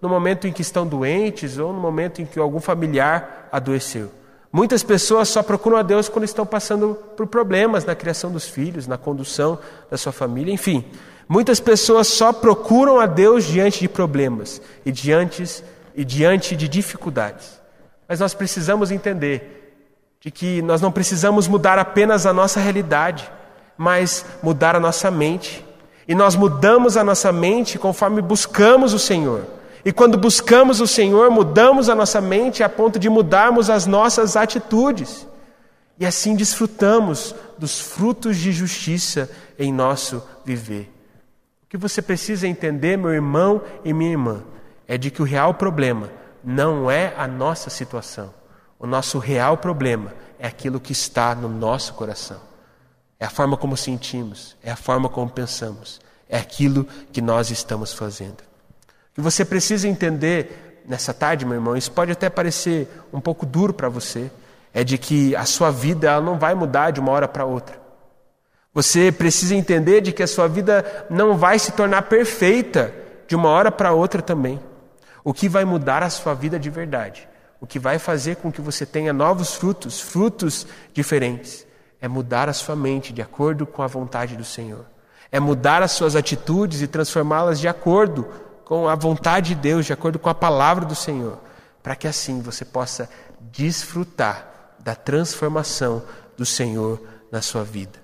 no 0.00 0.08
momento 0.08 0.46
em 0.46 0.52
que 0.52 0.62
estão 0.62 0.86
doentes 0.86 1.58
ou 1.58 1.72
no 1.72 1.80
momento 1.80 2.22
em 2.22 2.26
que 2.26 2.38
algum 2.38 2.60
familiar 2.60 3.48
adoeceu. 3.50 4.10
Muitas 4.52 4.82
pessoas 4.82 5.28
só 5.28 5.42
procuram 5.42 5.76
a 5.76 5.82
Deus 5.82 6.08
quando 6.08 6.24
estão 6.24 6.46
passando 6.46 6.96
por 7.16 7.26
problemas 7.26 7.84
na 7.84 7.94
criação 7.94 8.30
dos 8.30 8.46
filhos, 8.46 8.86
na 8.86 8.96
condução 8.96 9.58
da 9.90 9.96
sua 9.96 10.12
família, 10.12 10.52
enfim. 10.52 10.84
Muitas 11.28 11.60
pessoas 11.60 12.08
só 12.08 12.32
procuram 12.32 12.98
a 12.98 13.06
Deus 13.06 13.44
diante 13.44 13.80
de 13.80 13.88
problemas 13.88 14.62
e 14.86 14.92
diante, 14.92 15.62
e 15.94 16.04
diante 16.04 16.56
de 16.56 16.66
dificuldades. 16.66 17.60
Mas 18.08 18.20
nós 18.20 18.32
precisamos 18.32 18.90
entender 18.90 19.58
de 20.20 20.30
que 20.30 20.62
nós 20.62 20.80
não 20.80 20.90
precisamos 20.90 21.46
mudar 21.46 21.78
apenas 21.78 22.24
a 22.24 22.32
nossa 22.32 22.58
realidade, 22.58 23.30
mas 23.78 24.26
mudar 24.42 24.74
a 24.74 24.80
nossa 24.80 25.10
mente. 25.10 25.64
E 26.06 26.14
nós 26.14 26.34
mudamos 26.34 26.96
a 26.96 27.04
nossa 27.04 27.30
mente 27.30 27.78
conforme 27.78 28.20
buscamos 28.20 28.92
o 28.92 28.98
Senhor. 28.98 29.44
E 29.84 29.92
quando 29.92 30.18
buscamos 30.18 30.80
o 30.80 30.86
Senhor, 30.86 31.30
mudamos 31.30 31.88
a 31.88 31.94
nossa 31.94 32.20
mente 32.20 32.62
a 32.62 32.68
ponto 32.68 32.98
de 32.98 33.08
mudarmos 33.08 33.70
as 33.70 33.86
nossas 33.86 34.36
atitudes. 34.36 35.26
E 35.98 36.04
assim 36.04 36.34
desfrutamos 36.34 37.34
dos 37.56 37.80
frutos 37.80 38.36
de 38.36 38.52
justiça 38.52 39.30
em 39.58 39.72
nosso 39.72 40.22
viver. 40.44 40.92
O 41.64 41.68
que 41.68 41.76
você 41.76 42.02
precisa 42.02 42.48
entender, 42.48 42.96
meu 42.96 43.12
irmão 43.12 43.62
e 43.84 43.92
minha 43.92 44.10
irmã, 44.10 44.42
é 44.86 44.98
de 44.98 45.10
que 45.10 45.22
o 45.22 45.24
real 45.24 45.54
problema 45.54 46.10
não 46.42 46.90
é 46.90 47.12
a 47.16 47.28
nossa 47.28 47.68
situação. 47.68 48.32
O 48.78 48.86
nosso 48.86 49.18
real 49.18 49.58
problema 49.58 50.12
é 50.38 50.46
aquilo 50.46 50.80
que 50.80 50.92
está 50.92 51.34
no 51.34 51.48
nosso 51.48 51.94
coração. 51.94 52.47
É 53.18 53.26
a 53.26 53.30
forma 53.30 53.56
como 53.56 53.76
sentimos, 53.76 54.56
é 54.62 54.70
a 54.70 54.76
forma 54.76 55.08
como 55.08 55.28
pensamos, 55.28 56.00
é 56.28 56.38
aquilo 56.38 56.84
que 57.12 57.20
nós 57.20 57.50
estamos 57.50 57.92
fazendo. 57.92 58.42
O 59.10 59.14
que 59.16 59.20
você 59.20 59.44
precisa 59.44 59.88
entender 59.88 60.82
nessa 60.86 61.12
tarde, 61.12 61.44
meu 61.44 61.54
irmão, 61.54 61.76
isso 61.76 61.90
pode 61.90 62.12
até 62.12 62.30
parecer 62.30 62.88
um 63.12 63.20
pouco 63.20 63.44
duro 63.44 63.72
para 63.72 63.88
você, 63.88 64.30
é 64.72 64.84
de 64.84 64.96
que 64.96 65.34
a 65.34 65.44
sua 65.44 65.70
vida 65.70 66.08
ela 66.08 66.24
não 66.24 66.38
vai 66.38 66.54
mudar 66.54 66.90
de 66.92 67.00
uma 67.00 67.10
hora 67.10 67.26
para 67.26 67.44
outra. 67.44 67.80
Você 68.72 69.10
precisa 69.10 69.54
entender 69.54 70.00
de 70.00 70.12
que 70.12 70.22
a 70.22 70.26
sua 70.26 70.46
vida 70.46 71.06
não 71.10 71.36
vai 71.36 71.58
se 71.58 71.72
tornar 71.72 72.02
perfeita 72.02 72.94
de 73.26 73.34
uma 73.34 73.48
hora 73.48 73.72
para 73.72 73.92
outra 73.92 74.22
também. 74.22 74.60
O 75.24 75.34
que 75.34 75.48
vai 75.48 75.64
mudar 75.64 76.02
a 76.02 76.10
sua 76.10 76.34
vida 76.34 76.58
de 76.58 76.70
verdade 76.70 77.28
o 77.60 77.66
que 77.66 77.78
vai 77.78 77.98
fazer 77.98 78.36
com 78.36 78.52
que 78.52 78.60
você 78.60 78.86
tenha 78.86 79.12
novos 79.12 79.54
frutos, 79.54 80.00
frutos 80.00 80.66
diferentes, 80.92 81.66
é 82.00 82.08
mudar 82.08 82.48
a 82.48 82.52
sua 82.52 82.76
mente 82.76 83.12
de 83.12 83.20
acordo 83.20 83.66
com 83.66 83.82
a 83.82 83.86
vontade 83.86 84.36
do 84.36 84.44
Senhor. 84.44 84.84
É 85.30 85.40
mudar 85.40 85.82
as 85.82 85.92
suas 85.92 86.16
atitudes 86.16 86.80
e 86.80 86.86
transformá-las 86.86 87.60
de 87.60 87.68
acordo 87.68 88.26
com 88.64 88.88
a 88.88 88.94
vontade 88.94 89.54
de 89.54 89.60
Deus, 89.60 89.86
de 89.86 89.92
acordo 89.92 90.18
com 90.18 90.28
a 90.28 90.34
palavra 90.34 90.84
do 90.84 90.94
Senhor, 90.94 91.38
para 91.82 91.96
que 91.96 92.06
assim 92.06 92.40
você 92.40 92.64
possa 92.64 93.08
desfrutar 93.40 94.46
da 94.78 94.94
transformação 94.94 96.02
do 96.36 96.46
Senhor 96.46 97.00
na 97.30 97.42
sua 97.42 97.64
vida. 97.64 97.98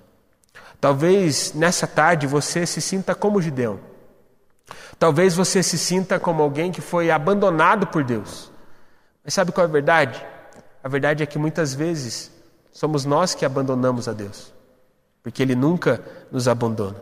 Talvez 0.80 1.54
nessa 1.54 1.86
tarde 1.86 2.26
você 2.26 2.66
se 2.66 2.80
sinta 2.80 3.14
como 3.14 3.40
Gideão. 3.40 3.80
Talvez 4.98 5.34
você 5.34 5.62
se 5.62 5.78
sinta 5.78 6.18
como 6.18 6.42
alguém 6.42 6.70
que 6.70 6.80
foi 6.80 7.10
abandonado 7.10 7.86
por 7.86 8.04
Deus. 8.04 8.50
Mas 9.24 9.34
sabe 9.34 9.52
qual 9.52 9.66
é 9.66 9.68
a 9.68 9.72
verdade? 9.72 10.24
A 10.82 10.88
verdade 10.88 11.22
é 11.22 11.26
que 11.26 11.38
muitas 11.38 11.74
vezes 11.74 12.30
somos 12.74 13.06
nós 13.06 13.34
que 13.34 13.46
abandonamos 13.46 14.08
a 14.08 14.12
Deus, 14.12 14.52
porque 15.22 15.42
Ele 15.42 15.54
nunca 15.54 16.02
nos 16.30 16.46
abandona. 16.48 16.96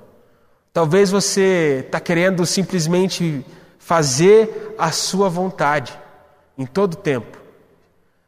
Talvez 0.73 1.11
você 1.11 1.83
está 1.85 1.99
querendo 1.99 2.47
simplesmente 2.47 3.45
fazer 3.79 4.77
a 4.79 4.93
sua 4.93 5.29
vontade 5.29 5.99
em 6.57 6.67
todo 6.67 6.95
tempo, 6.95 7.39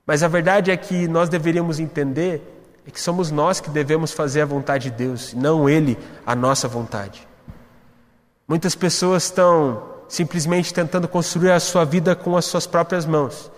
mas 0.04 0.22
a 0.22 0.28
verdade 0.28 0.70
é 0.70 0.76
que 0.76 1.06
nós 1.06 1.28
deveríamos 1.28 1.78
entender 1.78 2.50
é 2.86 2.90
que 2.90 3.00
somos 3.00 3.30
nós 3.30 3.60
que 3.60 3.70
devemos 3.70 4.12
fazer 4.12 4.42
a 4.42 4.46
vontade 4.46 4.90
de 4.90 4.96
Deus, 4.96 5.32
não 5.32 5.68
Ele 5.68 5.96
a 6.26 6.34
nossa 6.34 6.68
vontade. 6.68 7.26
Muitas 8.46 8.74
pessoas 8.74 9.24
estão 9.24 9.82
simplesmente 10.06 10.74
tentando 10.74 11.08
construir 11.08 11.50
a 11.50 11.60
sua 11.60 11.84
vida 11.84 12.14
com 12.14 12.36
as 12.36 12.44
suas 12.44 12.66
próprias 12.66 13.06
mãos. 13.06 13.50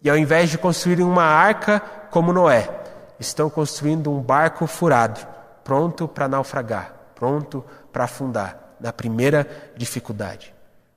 E 0.00 0.08
ao 0.08 0.16
invés 0.16 0.48
de 0.48 0.56
construírem 0.56 1.04
uma 1.04 1.24
arca 1.24 1.80
como 2.10 2.32
Noé, 2.32 2.70
estão 3.18 3.50
construindo 3.50 4.10
um 4.10 4.20
barco 4.20 4.66
furado, 4.66 5.26
pronto 5.64 6.06
para 6.06 6.28
naufragar, 6.28 6.92
pronto 7.14 7.64
para 7.92 8.04
afundar 8.04 8.76
na 8.80 8.92
primeira 8.92 9.72
dificuldade. 9.76 10.54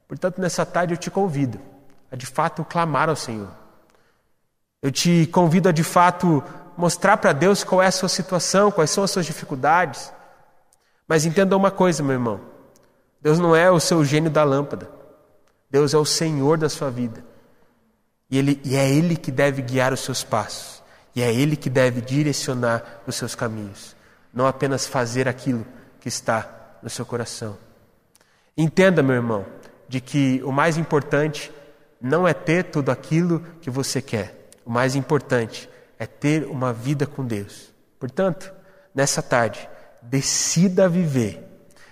Portanto, 0.08 0.40
nessa 0.40 0.66
tarde 0.66 0.94
eu 0.94 0.98
te 0.98 1.10
convido 1.10 1.60
a 2.12 2.16
de 2.16 2.26
fato 2.26 2.66
clamar 2.66 3.10
ao 3.10 3.16
Senhor. 3.16 3.50
Eu 4.82 4.92
te 4.92 5.28
convido 5.28 5.70
a 5.70 5.72
de 5.72 5.84
fato 5.84 6.44
mostrar 6.76 7.18
para 7.18 7.32
Deus 7.32 7.64
qual 7.64 7.82
é 7.82 7.88
a 7.88 7.92
sua 7.92 8.10
situação, 8.10 8.72
quais 8.72 8.90
são 8.90 9.04
as 9.04 9.12
suas 9.12 9.26
dificuldades. 9.26 10.12
Mas 11.08 11.26
entenda 11.26 11.56
uma 11.56 11.72
coisa, 11.72 12.04
meu 12.04 12.14
irmão: 12.14 12.42
Deus 13.22 13.40
não 13.40 13.56
é 13.56 13.70
o 13.70 13.80
seu 13.80 14.04
gênio 14.04 14.30
da 14.30 14.44
lâmpada. 14.44 14.90
Deus 15.70 15.94
é 15.94 15.98
o 15.98 16.06
Senhor 16.06 16.58
da 16.58 16.68
sua 16.68 16.90
vida. 16.90 17.24
E, 18.30 18.38
ele, 18.38 18.62
e 18.64 18.76
é 18.76 18.90
Ele 18.90 19.16
que 19.16 19.32
deve 19.32 19.62
guiar 19.62 19.94
os 19.94 20.02
seus 20.02 20.24
passos. 20.24 20.81
E 21.16 21.22
é 21.22 21.34
Ele 21.34 21.56
que 21.56 21.70
deve 21.70 22.02
direcionar 22.02 23.02
os 23.06 23.16
seus 23.16 23.36
caminhos. 23.36 23.96
Não 24.34 24.48
apenas 24.48 24.88
fazer 24.88 25.28
aquilo 25.28 25.66
que 26.00 26.08
está 26.08 26.78
no 26.82 26.90
seu 26.90 27.06
coração. 27.06 27.58
Entenda, 28.58 29.04
meu 29.04 29.16
irmão, 29.16 29.46
de 29.88 30.00
que 30.00 30.42
o 30.44 30.52
mais 30.52 30.78
importante 30.78 31.52
não 32.02 32.28
é 32.28 32.34
ter 32.34 32.66
tudo 32.66 32.92
aquilo 32.92 33.42
que 33.62 33.70
você 33.70 34.02
quer. 34.02 34.50
O 34.66 34.72
mais 34.72 34.96
importante 34.96 35.70
é 36.00 36.06
ter 36.06 36.46
uma 36.46 36.74
vida 36.74 37.06
com 37.06 37.26
Deus. 37.26 37.72
Portanto, 38.00 38.52
nessa 38.94 39.22
tarde, 39.22 39.70
decida 40.02 40.90
viver. 40.90 41.48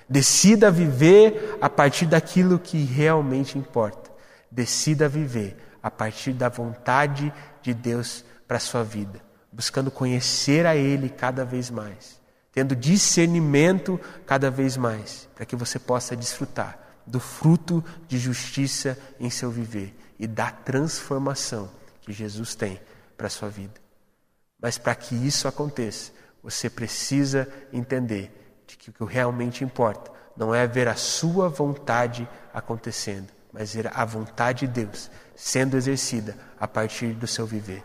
Decida 0.07 0.71
viver 0.71 1.57
a 1.61 1.69
partir 1.69 2.07
daquilo 2.07 2.57
que 2.57 2.83
realmente 2.83 3.57
importa. 3.57 4.09
Decida 4.49 5.07
viver 5.07 5.55
a 5.83 5.91
partir 5.91 6.33
da 6.33 6.49
vontade 6.49 7.31
de 7.61 7.73
Deus 7.73 8.25
para 8.49 8.57
a 8.57 8.59
sua 8.59 8.83
vida, 8.83 9.21
buscando 9.51 9.91
conhecer 9.91 10.65
a 10.65 10.75
Ele 10.75 11.07
cada 11.07 11.45
vez 11.45 11.69
mais, 11.69 12.19
tendo 12.51 12.75
discernimento 12.75 14.01
cada 14.25 14.49
vez 14.49 14.75
mais, 14.75 15.29
para 15.35 15.45
que 15.45 15.55
você 15.55 15.77
possa 15.77 16.15
desfrutar 16.15 16.79
do 17.05 17.19
fruto 17.19 17.85
de 18.07 18.17
justiça 18.17 18.97
em 19.19 19.29
seu 19.29 19.51
viver 19.51 19.95
e 20.17 20.25
da 20.25 20.49
transformação 20.49 21.69
que 22.01 22.11
Jesus 22.11 22.55
tem 22.55 22.81
para 23.15 23.27
a 23.27 23.29
sua 23.29 23.49
vida. 23.49 23.79
Mas 24.59 24.79
para 24.79 24.95
que 24.95 25.13
isso 25.13 25.47
aconteça, 25.47 26.11
você 26.41 26.71
precisa 26.71 27.47
entender 27.71 28.63
de 28.65 28.77
que 28.77 28.89
o 28.89 28.93
que 28.93 29.13
realmente 29.13 29.63
importa 29.63 30.11
não 30.35 30.55
é 30.55 30.65
ver 30.65 30.87
a 30.87 30.95
sua 30.95 31.49
vontade 31.49 32.27
acontecendo, 32.51 33.27
mas 33.53 33.75
ver 33.75 33.91
a 33.93 34.03
vontade 34.05 34.65
de 34.65 34.73
Deus 34.73 35.11
sendo 35.35 35.77
exercida 35.77 36.35
a 36.59 36.67
partir 36.67 37.13
do 37.13 37.27
seu 37.27 37.45
viver. 37.45 37.83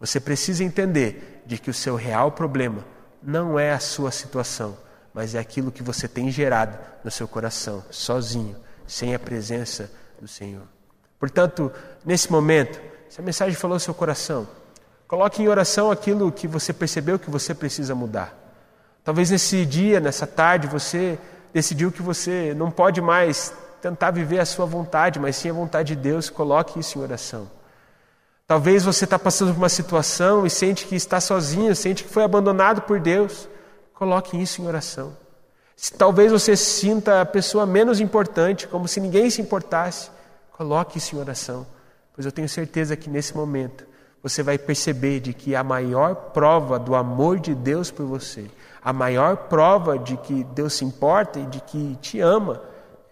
Você 0.00 0.20
precisa 0.20 0.62
entender 0.62 1.42
de 1.46 1.58
que 1.58 1.70
o 1.70 1.74
seu 1.74 1.96
real 1.96 2.32
problema 2.32 2.84
não 3.22 3.58
é 3.58 3.72
a 3.72 3.80
sua 3.80 4.10
situação, 4.10 4.76
mas 5.12 5.34
é 5.34 5.38
aquilo 5.38 5.72
que 5.72 5.82
você 5.82 6.06
tem 6.06 6.30
gerado 6.30 6.78
no 7.02 7.10
seu 7.10 7.26
coração, 7.26 7.82
sozinho, 7.90 8.56
sem 8.86 9.14
a 9.14 9.18
presença 9.18 9.90
do 10.20 10.28
Senhor. 10.28 10.62
Portanto, 11.18 11.72
nesse 12.04 12.30
momento, 12.30 12.80
se 13.08 13.20
a 13.20 13.24
mensagem 13.24 13.54
falou 13.54 13.76
ao 13.76 13.80
seu 13.80 13.94
coração, 13.94 14.46
coloque 15.08 15.42
em 15.42 15.48
oração 15.48 15.90
aquilo 15.90 16.30
que 16.30 16.46
você 16.46 16.72
percebeu 16.72 17.18
que 17.18 17.30
você 17.30 17.54
precisa 17.54 17.94
mudar. 17.94 18.36
Talvez 19.02 19.30
nesse 19.30 19.64
dia, 19.64 20.00
nessa 20.00 20.26
tarde, 20.26 20.66
você 20.66 21.18
decidiu 21.52 21.90
que 21.90 22.02
você 22.02 22.52
não 22.54 22.70
pode 22.70 23.00
mais 23.00 23.54
tentar 23.80 24.10
viver 24.10 24.40
a 24.40 24.44
sua 24.44 24.66
vontade, 24.66 25.18
mas 25.18 25.36
sim 25.36 25.48
a 25.48 25.52
vontade 25.52 25.94
de 25.94 26.00
Deus, 26.00 26.28
coloque 26.28 26.78
isso 26.78 26.98
em 26.98 27.02
oração. 27.02 27.55
Talvez 28.46 28.84
você 28.84 29.04
está 29.04 29.18
passando 29.18 29.52
por 29.52 29.58
uma 29.58 29.68
situação 29.68 30.46
e 30.46 30.50
sente 30.50 30.86
que 30.86 30.94
está 30.94 31.20
sozinho, 31.20 31.74
sente 31.74 32.04
que 32.04 32.10
foi 32.10 32.22
abandonado 32.22 32.82
por 32.82 33.00
Deus, 33.00 33.48
coloque 33.92 34.40
isso 34.40 34.62
em 34.62 34.68
oração. 34.68 35.16
Talvez 35.98 36.30
você 36.30 36.56
sinta 36.56 37.20
a 37.20 37.26
pessoa 37.26 37.66
menos 37.66 38.00
importante, 38.00 38.68
como 38.68 38.86
se 38.86 39.00
ninguém 39.00 39.28
se 39.30 39.42
importasse. 39.42 40.10
Coloque 40.52 40.98
isso 40.98 41.16
em 41.16 41.18
oração, 41.18 41.66
pois 42.14 42.24
eu 42.24 42.30
tenho 42.30 42.48
certeza 42.48 42.96
que 42.96 43.10
nesse 43.10 43.36
momento 43.36 43.84
você 44.22 44.44
vai 44.44 44.56
perceber 44.56 45.18
de 45.18 45.34
que 45.34 45.56
a 45.56 45.64
maior 45.64 46.14
prova 46.14 46.78
do 46.78 46.94
amor 46.94 47.40
de 47.40 47.52
Deus 47.52 47.90
por 47.90 48.06
você, 48.06 48.48
a 48.80 48.92
maior 48.92 49.36
prova 49.48 49.98
de 49.98 50.16
que 50.18 50.44
Deus 50.44 50.74
se 50.74 50.84
importa 50.84 51.40
e 51.40 51.46
de 51.46 51.60
que 51.60 51.96
te 52.00 52.20
ama, 52.20 52.62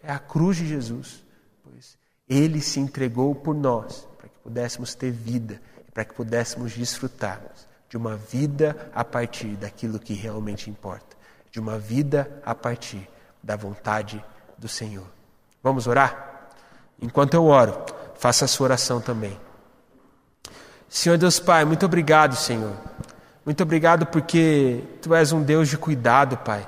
é 0.00 0.12
a 0.12 0.18
cruz 0.18 0.56
de 0.56 0.66
Jesus, 0.66 1.24
pois 1.62 1.98
Ele 2.28 2.60
se 2.60 2.78
entregou 2.78 3.34
por 3.34 3.54
nós 3.54 4.13
pudéssemos 4.44 4.94
ter 4.94 5.10
vida, 5.10 5.60
para 5.92 6.04
que 6.04 6.14
pudéssemos 6.14 6.72
desfrutarmos 6.72 7.66
de 7.88 7.96
uma 7.96 8.16
vida 8.16 8.90
a 8.94 9.04
partir 9.04 9.56
daquilo 9.56 9.98
que 9.98 10.14
realmente 10.14 10.70
importa 10.70 11.14
de 11.54 11.60
uma 11.60 11.78
vida 11.78 12.28
a 12.44 12.52
partir 12.52 13.08
da 13.40 13.54
vontade 13.54 14.22
do 14.58 14.66
Senhor. 14.66 15.06
Vamos 15.62 15.86
orar? 15.86 16.48
Enquanto 17.00 17.34
eu 17.34 17.44
oro, 17.44 17.80
faça 18.16 18.44
a 18.44 18.48
sua 18.48 18.64
oração 18.64 19.00
também. 19.00 19.38
Senhor 20.88 21.16
Deus 21.16 21.38
Pai, 21.38 21.64
muito 21.64 21.86
obrigado, 21.86 22.34
Senhor. 22.34 22.76
Muito 23.46 23.62
obrigado 23.62 24.04
porque 24.06 24.82
Tu 25.00 25.14
és 25.14 25.30
um 25.30 25.44
Deus 25.44 25.68
de 25.68 25.78
cuidado, 25.78 26.36
Pai. 26.38 26.66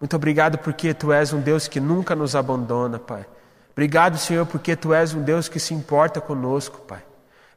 Muito 0.00 0.16
obrigado 0.16 0.56
porque 0.56 0.94
Tu 0.94 1.12
és 1.12 1.30
um 1.34 1.40
Deus 1.42 1.68
que 1.68 1.78
nunca 1.78 2.16
nos 2.16 2.34
abandona, 2.34 2.98
Pai. 2.98 3.26
Obrigado, 3.72 4.16
Senhor, 4.16 4.46
porque 4.46 4.74
Tu 4.74 4.94
és 4.94 5.12
um 5.12 5.22
Deus 5.22 5.46
que 5.46 5.60
se 5.60 5.74
importa 5.74 6.22
conosco, 6.22 6.80
Pai. 6.80 7.02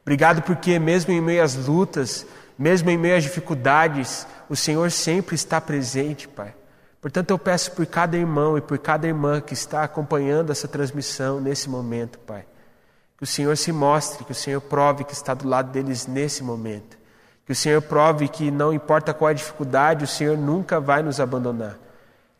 Obrigado 0.06 0.40
porque, 0.40 0.78
mesmo 0.78 1.12
em 1.12 1.20
meio 1.20 1.42
às 1.42 1.56
lutas, 1.56 2.24
mesmo 2.56 2.88
em 2.88 2.96
meio 2.96 3.16
às 3.16 3.24
dificuldades, 3.24 4.24
o 4.48 4.54
Senhor 4.54 4.88
sempre 4.92 5.34
está 5.34 5.60
presente, 5.60 6.28
Pai. 6.28 6.54
Portanto, 7.00 7.32
eu 7.32 7.38
peço 7.40 7.72
por 7.72 7.84
cada 7.86 8.16
irmão 8.16 8.56
e 8.56 8.60
por 8.60 8.78
cada 8.78 9.08
irmã 9.08 9.40
que 9.40 9.52
está 9.52 9.82
acompanhando 9.82 10.52
essa 10.52 10.68
transmissão 10.68 11.40
nesse 11.40 11.68
momento, 11.68 12.20
Pai. 12.20 12.46
Que 13.16 13.24
o 13.24 13.26
Senhor 13.26 13.56
se 13.56 13.72
mostre, 13.72 14.24
que 14.24 14.30
o 14.30 14.34
Senhor 14.34 14.60
prove 14.60 15.02
que 15.02 15.12
está 15.12 15.34
do 15.34 15.48
lado 15.48 15.72
deles 15.72 16.06
nesse 16.06 16.40
momento. 16.40 16.96
Que 17.44 17.50
o 17.50 17.56
Senhor 17.56 17.82
prove 17.82 18.28
que 18.28 18.48
não 18.48 18.72
importa 18.72 19.12
qual 19.12 19.30
a 19.30 19.32
dificuldade, 19.32 20.04
o 20.04 20.08
Senhor 20.08 20.38
nunca 20.38 20.78
vai 20.78 21.02
nos 21.02 21.18
abandonar. 21.18 21.76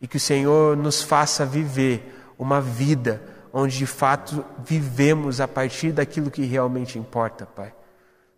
E 0.01 0.07
que 0.07 0.15
o 0.15 0.21
Senhor 0.21 0.77
nos 0.77 1.01
faça 1.01 1.45
viver 1.45 2.31
uma 2.39 2.61
vida 2.61 3.21
onde 3.53 3.77
de 3.77 3.85
fato 3.85 4.43
vivemos 4.63 5.41
a 5.41 5.47
partir 5.47 5.91
daquilo 5.91 6.31
que 6.31 6.43
realmente 6.43 6.99
importa, 6.99 7.45
Pai. 7.45 7.73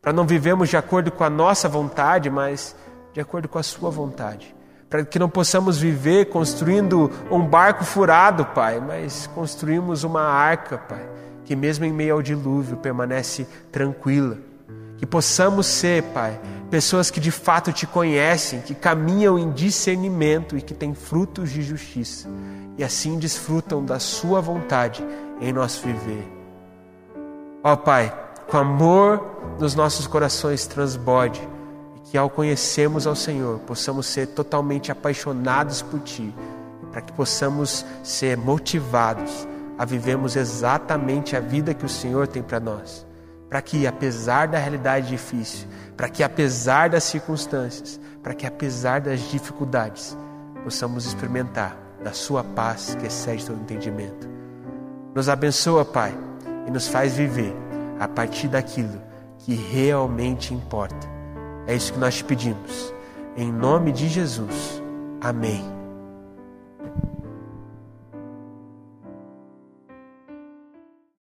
Para 0.02 0.14
não 0.14 0.26
vivemos 0.26 0.70
de 0.70 0.78
acordo 0.78 1.12
com 1.12 1.24
a 1.24 1.30
nossa 1.30 1.68
vontade, 1.68 2.30
mas 2.30 2.76
de 3.14 3.20
acordo 3.20 3.48
com 3.48 3.58
a 3.60 3.64
Sua 3.64 3.90
vontade 3.90 4.56
para 4.90 5.06
que 5.06 5.20
não 5.20 5.30
possamos 5.30 5.78
viver 5.78 6.26
construindo 6.26 7.12
um 7.30 7.46
barco 7.46 7.84
furado, 7.84 8.44
Pai, 8.44 8.80
mas 8.80 9.28
construímos 9.28 10.04
uma 10.04 10.24
arca, 10.24 10.80
Pai, 10.80 11.08
que 11.46 11.56
mesmo 11.56 11.86
em 11.86 11.94
meio 11.94 12.16
ao 12.16 12.22
dilúvio 12.22 12.78
permanece 12.78 13.48
tranquila. 13.72 14.38
Que 14.98 15.06
possamos 15.06 15.68
ser, 15.68 16.04
Pai, 16.06 16.40
pessoas 16.72 17.12
que 17.12 17.20
de 17.20 17.30
fato 17.30 17.72
te 17.72 17.86
conhecem, 17.86 18.62
que 18.62 18.74
caminham 18.74 19.38
em 19.38 19.52
discernimento 19.52 20.58
e 20.58 20.62
que 20.62 20.74
têm 20.74 20.96
frutos 20.96 21.52
de 21.52 21.62
justiça, 21.62 22.28
e 22.80 22.84
assim 22.84 23.20
desfrutam 23.20 23.84
da 23.84 24.00
Sua 24.00 24.40
vontade 24.40 25.06
em 25.42 25.52
nosso 25.52 25.86
viver. 25.86 26.26
Ó 27.62 27.76
Pai, 27.76 28.18
com 28.48 28.58
amor 28.58 29.58
nos 29.60 29.76
nossos 29.76 30.08
corações 30.08 30.66
transborde 30.66 31.46
que 32.06 32.18
ao 32.18 32.30
conhecermos 32.30 33.06
ao 33.06 33.18
Senhor, 33.18 33.60
possamos 33.60 34.08
ser 34.08 34.28
totalmente 34.28 34.94
apaixonados 34.94 35.82
por 35.82 36.00
Ti, 36.00 36.34
para 36.90 37.02
que 37.02 37.12
possamos 37.12 37.86
ser 38.02 38.38
motivados 38.38 39.46
a 39.78 39.84
vivermos 39.84 40.38
exatamente 40.38 41.36
a 41.36 41.42
vida 41.42 41.74
que 41.74 41.86
o 41.86 41.90
Senhor 41.90 42.28
tem 42.28 42.42
para 42.42 42.62
nós. 42.62 43.06
Para 43.50 43.62
que, 43.62 43.86
apesar 43.86 44.48
da 44.48 44.58
realidade 44.58 45.10
difícil, 45.10 45.68
para 45.98 46.08
que, 46.08 46.24
apesar 46.24 46.90
das 46.90 47.04
circunstâncias, 47.04 48.00
para 48.24 48.34
que, 48.34 48.48
apesar 48.48 49.02
das 49.02 49.20
dificuldades, 49.20 50.18
possamos 50.64 51.06
experimentar 51.06 51.89
da 52.04 52.14
Sua 52.14 52.44
paz 52.44 52.96
que 52.96 53.08
excede 53.08 53.46
todo 53.46 53.62
entendimento. 53.62 54.28
Nos 55.14 55.30
abençoa, 55.30 55.84
Pai, 55.84 56.14
e 56.68 56.72
nos 56.72 56.88
faz 56.88 57.14
viver 57.14 57.54
a 58.00 58.08
partir 58.08 58.48
daquilo 58.48 59.02
que 59.40 59.54
realmente 59.54 60.54
importa 60.54 61.20
é 61.70 61.76
isso 61.76 61.94
que 61.94 62.00
nós 62.00 62.16
te 62.16 62.24
pedimos. 62.24 62.92
Em 63.38 63.52
nome 63.52 63.92
de 63.92 64.10
Jesus. 64.10 64.82
Amém. 65.22 65.79